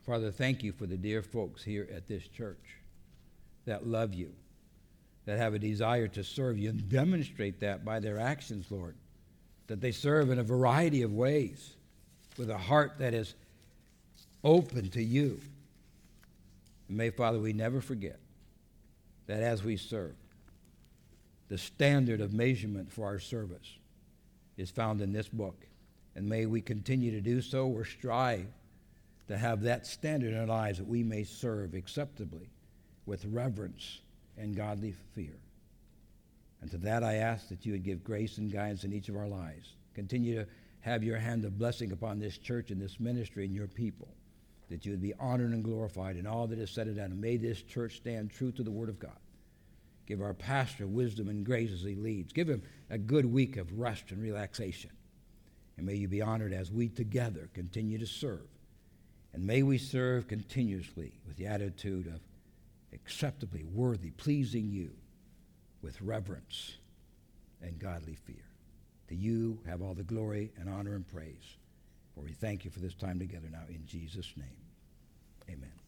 Father, 0.07 0.31
thank 0.31 0.63
you 0.63 0.73
for 0.73 0.87
the 0.87 0.97
dear 0.97 1.23
folks 1.23 1.63
here 1.63 1.89
at 1.95 2.09
this 2.09 2.27
church 2.29 2.82
that 3.65 3.87
love 3.87 4.15
you, 4.15 4.33
that 5.25 5.39
have 5.39 5.55
a 5.55 5.59
desire 5.59 6.09
to 6.09 6.25
serve 6.25 6.59
you, 6.59 6.71
and 6.71 6.89
demonstrate 6.89 7.61
that 7.61 7.85
by 7.85 8.01
their 8.01 8.19
actions, 8.19 8.67
Lord, 8.71 8.97
that 9.67 9.81
they 9.81 9.93
serve 9.93 10.31
in 10.31 10.39
a 10.39 10.45
variety 10.45 11.03
of 11.03 11.13
ways 11.13 11.75
with 12.37 12.51
a 12.51 12.59
heart 12.59 12.99
that 12.99 13.15
is 13.15 13.35
open 14.45 14.89
to 14.91 15.03
you 15.03 15.41
and 16.93 16.99
may, 16.99 17.09
Father, 17.09 17.39
we 17.39 17.55
never 17.55 17.81
forget 17.81 18.21
that 19.27 19.43
as 19.43 19.65
we 19.65 19.79
serve, 19.79 20.15
the 21.49 21.57
standard 21.57 22.21
of 22.21 22.35
measurement 22.35 22.93
for 22.93 23.07
our 23.07 23.19
service 23.19 23.79
is 24.59 24.71
found 24.71 25.01
in 25.01 25.11
this 25.11 25.27
book. 25.27 25.67
And 26.15 26.29
may 26.29 26.45
we 26.45 26.61
continue 26.61 27.11
to 27.13 27.23
do 27.23 27.41
so 27.41 27.67
or 27.67 27.87
strive 27.87 28.47
to 29.29 29.39
have 29.39 29.63
that 29.63 29.87
standard 29.87 30.35
in 30.35 30.41
our 30.41 30.47
lives 30.47 30.77
that 30.77 30.87
we 30.87 31.03
may 31.03 31.25
serve 31.25 31.73
acceptably 31.73 32.51
with 33.07 33.25
reverence 33.27 34.01
and 34.37 34.57
godly 34.57 34.95
fear. 35.15 35.39
And 36.61 36.71
to 36.71 36.79
that 36.79 37.03
I 37.03 37.15
ask 37.15 37.49
that 37.49 37.67
you 37.67 37.73
would 37.73 37.83
give 37.83 38.05
grace 38.05 38.39
and 38.39 38.53
guidance 38.53 38.85
in 38.85 38.93
each 38.93 39.09
of 39.09 39.17
our 39.17 39.29
lives. 39.29 39.75
Continue 39.95 40.37
to 40.37 40.47
have 40.81 41.03
your 41.03 41.19
hand 41.19 41.45
of 41.45 41.59
blessing 41.59 41.93
upon 41.93 42.19
this 42.19 42.39
church 42.39 42.71
and 42.71 42.81
this 42.81 43.01
ministry 43.01 43.45
and 43.45 43.55
your 43.55 43.67
people 43.67 44.09
that 44.69 44.87
you 44.87 44.93
would 44.93 45.03
be 45.03 45.13
honored 45.21 45.51
and 45.51 45.63
glorified 45.63 46.17
in 46.17 46.27
all 46.27 46.47
that 46.47 46.59
is 46.59 46.71
said 46.71 46.87
and 46.87 46.97
done. 46.97 47.11
And 47.11 47.21
may 47.21 47.37
this 47.37 47.63
church 47.63 47.97
stand 47.97 48.31
true 48.31 48.53
to 48.53 48.63
the 48.63 48.71
Word 48.71 48.89
of 48.89 48.99
God. 48.99 49.19
Give 50.07 50.23
our 50.23 50.35
pastor 50.35 50.87
wisdom 50.87 51.29
and 51.29 51.45
grace 51.45 51.71
as 51.73 51.83
he 51.83 51.95
leads. 51.95 52.33
Give 52.33 52.49
him 52.49 52.63
a 52.91 52.99
good 52.99 53.27
week 53.27 53.57
of 53.57 53.79
rest 53.79 54.11
and 54.11 54.23
relaxation. 54.23 54.91
And 55.77 55.87
may 55.87 55.95
you 55.95 56.09
be 56.09 56.23
honored 56.23 56.53
as 56.53 56.73
we 56.73 56.89
together 56.89 57.51
continue 57.55 57.99
to 57.99 58.07
serve. 58.07 58.49
And 59.35 59.47
may 59.47 59.63
we 59.63 59.79
serve 59.79 60.27
continuously 60.27 61.13
with 61.27 61.37
the 61.37 61.47
attitude 61.47 62.07
of 62.07 62.21
acceptably 62.93 63.65
worthy, 63.65 64.11
pleasing 64.11 64.71
you 64.71 64.91
with 65.83 66.01
reverence 66.01 66.77
and 67.61 67.79
godly 67.79 68.15
fear. 68.15 68.45
To 69.09 69.15
you 69.15 69.59
have 69.67 69.83
all 69.83 69.95
the 69.95 70.03
glory 70.03 70.53
and 70.59 70.69
honor 70.69 70.95
and 70.95 71.07
praise. 71.07 71.57
For 72.15 72.23
we 72.23 72.33
thank 72.33 72.65
you 72.65 72.71
for 72.71 72.81
this 72.81 72.95
time 72.95 73.19
together 73.19 73.49
now 73.51 73.65
in 73.69 73.85
Jesus' 73.87 74.33
name. 74.37 74.47
Amen. 75.51 75.82